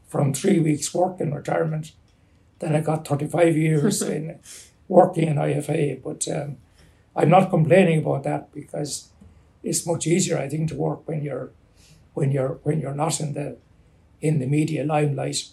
from 0.08 0.34
three 0.34 0.60
weeks 0.60 0.93
work 0.93 1.20
in 1.20 1.34
retirement 1.34 1.93
than 2.60 2.76
I 2.76 2.82
got 2.82 3.08
thirty 3.08 3.28
five 3.28 3.56
years 3.58 4.01
in 4.16 4.39
working 4.88 5.27
in 5.27 5.36
IFA. 5.36 6.01
But 6.03 6.27
um, 6.27 6.57
I'm 7.15 7.29
not 7.29 7.49
complaining 7.49 7.99
about 7.99 8.23
that 8.23 8.53
because 8.53 9.09
it's 9.63 9.86
much 9.86 10.07
easier 10.07 10.38
I 10.38 10.49
think 10.49 10.69
to 10.69 10.75
work 10.75 11.07
when 11.07 11.23
you're 11.23 11.51
when 12.13 12.31
you're 12.31 12.59
when 12.63 12.79
you're 12.79 12.93
not 12.93 13.19
in 13.19 13.34
the 13.34 13.57
in 14.21 14.39
the 14.39 14.47
media 14.47 14.84
limelight. 14.84 15.45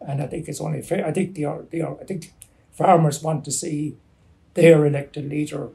And 0.00 0.20
I 0.20 0.26
think 0.26 0.48
it's 0.48 0.60
only 0.60 0.82
fair. 0.82 1.06
I 1.06 1.12
think 1.12 1.34
they 1.34 1.44
are 1.44 1.62
they 1.70 1.80
are. 1.80 1.96
I 2.00 2.04
think 2.04 2.32
farmers 2.72 3.22
want 3.22 3.44
to 3.44 3.50
see 3.50 3.96
their 4.54 4.86
elected 4.86 5.28
leader 5.28 5.70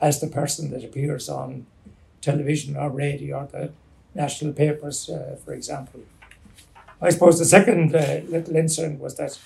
as 0.00 0.20
the 0.20 0.26
person 0.26 0.70
that 0.70 0.84
appears 0.84 1.28
on 1.28 1.66
television 2.20 2.76
or 2.76 2.90
radio 2.90 3.38
or 3.38 3.46
the 3.46 3.72
national 4.14 4.52
papers, 4.52 5.08
uh, 5.08 5.36
for 5.44 5.52
example. 5.52 6.00
I 7.00 7.10
suppose 7.10 7.38
the 7.38 7.44
second 7.44 7.94
uh, 7.94 8.20
little 8.28 8.56
incident 8.56 9.00
was 9.00 9.16
that 9.16 9.38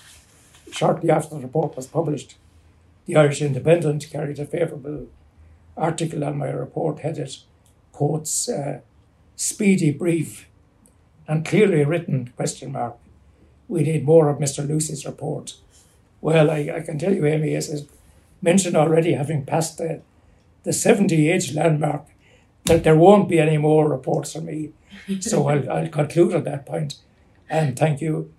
shortly 0.71 1.09
after 1.09 1.35
the 1.35 1.41
report 1.41 1.75
was 1.75 1.87
published, 1.87 2.35
the 3.07 3.15
Irish 3.15 3.41
Independent 3.41 4.07
carried 4.11 4.37
a 4.37 4.45
favourable 4.45 5.07
article 5.75 6.23
on 6.23 6.37
my 6.37 6.49
report 6.49 6.99
headed, 6.99 7.35
quotes, 7.93 8.49
uh, 8.49 8.81
speedy 9.35 9.91
brief 9.91 10.47
and 11.27 11.45
clearly 11.45 11.83
written 11.83 12.33
question 12.35 12.73
mark. 12.73 12.97
We 13.67 13.83
need 13.83 14.05
more 14.05 14.29
of 14.29 14.39
Mr. 14.39 14.67
Lucey's 14.67 15.05
report. 15.05 15.55
Well, 16.21 16.51
I, 16.51 16.71
I 16.75 16.81
can 16.81 16.99
tell 16.99 17.13
you, 17.13 17.25
Amy, 17.25 17.55
as 17.55 17.87
mentioned 18.41 18.75
already, 18.75 19.13
having 19.13 19.45
passed 19.45 19.77
the, 19.77 20.01
the 20.63 20.73
70 20.73 21.29
age 21.29 21.53
landmark, 21.53 22.05
that 22.65 22.83
there 22.83 22.95
won't 22.95 23.29
be 23.29 23.39
any 23.39 23.57
more 23.57 23.89
reports 23.89 24.33
from 24.33 24.45
me. 24.45 24.71
So 25.21 25.47
I'll, 25.47 25.69
I'll 25.69 25.87
conclude 25.87 26.33
at 26.33 26.43
that 26.45 26.65
point. 26.65 26.95
And 27.49 27.77
thank 27.77 28.01
you. 28.01 28.33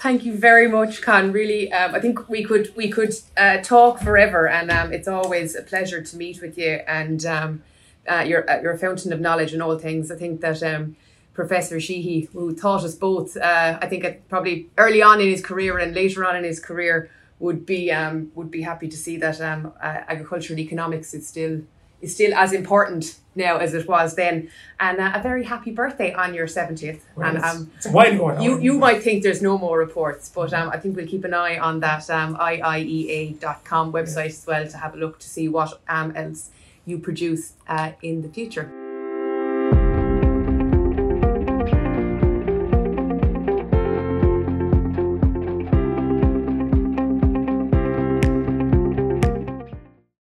Thank 0.00 0.24
you 0.24 0.34
very 0.34 0.66
much, 0.66 1.02
Con. 1.02 1.30
Really, 1.30 1.70
um, 1.74 1.94
I 1.94 2.00
think 2.00 2.26
we 2.26 2.42
could 2.42 2.74
we 2.74 2.88
could 2.88 3.14
uh, 3.36 3.58
talk 3.58 4.00
forever, 4.00 4.48
and 4.48 4.70
um, 4.70 4.94
it's 4.94 5.06
always 5.06 5.54
a 5.54 5.60
pleasure 5.60 6.00
to 6.00 6.16
meet 6.16 6.40
with 6.40 6.56
you. 6.56 6.80
And 6.88 7.26
um, 7.26 7.62
uh, 8.08 8.24
you're 8.26 8.50
uh, 8.50 8.62
you're 8.62 8.72
a 8.72 8.78
fountain 8.78 9.12
of 9.12 9.20
knowledge 9.20 9.52
in 9.52 9.60
all 9.60 9.78
things. 9.78 10.10
I 10.10 10.16
think 10.16 10.40
that 10.40 10.62
um, 10.62 10.96
Professor 11.34 11.78
Sheehy, 11.78 12.30
who 12.32 12.54
taught 12.54 12.82
us 12.82 12.94
both, 12.94 13.36
uh, 13.36 13.78
I 13.82 13.86
think 13.88 14.04
it 14.04 14.26
probably 14.30 14.70
early 14.78 15.02
on 15.02 15.20
in 15.20 15.28
his 15.28 15.42
career 15.42 15.76
and 15.76 15.94
later 15.94 16.24
on 16.24 16.34
in 16.34 16.44
his 16.44 16.60
career, 16.60 17.10
would 17.38 17.66
be 17.66 17.92
um, 17.92 18.32
would 18.34 18.50
be 18.50 18.62
happy 18.62 18.88
to 18.88 18.96
see 18.96 19.18
that 19.18 19.38
um, 19.42 19.74
uh, 19.82 20.00
agriculture 20.08 20.54
and 20.54 20.60
economics 20.60 21.12
is 21.12 21.28
still 21.28 21.60
is 22.00 22.14
still 22.14 22.34
as 22.34 22.52
important 22.52 23.16
now 23.34 23.58
as 23.58 23.74
it 23.74 23.88
was 23.88 24.14
then. 24.14 24.50
And 24.78 24.98
uh, 25.00 25.12
a 25.14 25.22
very 25.22 25.44
happy 25.44 25.70
birthday 25.70 26.12
on 26.12 26.34
your 26.34 26.46
seventieth. 26.46 27.04
Well, 27.16 27.28
and 27.28 27.44
um, 27.44 27.70
it's 27.76 27.86
a 27.86 27.90
while 27.90 28.12
now. 28.12 28.40
you 28.40 28.58
you 28.58 28.78
might 28.78 29.02
think 29.02 29.22
there's 29.22 29.42
no 29.42 29.58
more 29.58 29.78
reports, 29.78 30.28
but 30.28 30.52
um, 30.52 30.70
I 30.70 30.78
think 30.78 30.96
we'll 30.96 31.06
keep 31.06 31.24
an 31.24 31.34
eye 31.34 31.58
on 31.58 31.80
that 31.80 32.08
um, 32.10 32.36
iiea.com 32.36 33.92
website 33.92 34.26
as 34.26 34.46
well 34.46 34.66
to 34.66 34.76
have 34.76 34.94
a 34.94 34.96
look 34.96 35.18
to 35.20 35.28
see 35.28 35.48
what 35.48 35.80
um, 35.88 36.16
else 36.16 36.50
you 36.86 36.98
produce 36.98 37.52
uh, 37.68 37.92
in 38.02 38.22
the 38.22 38.28
future. 38.28 38.89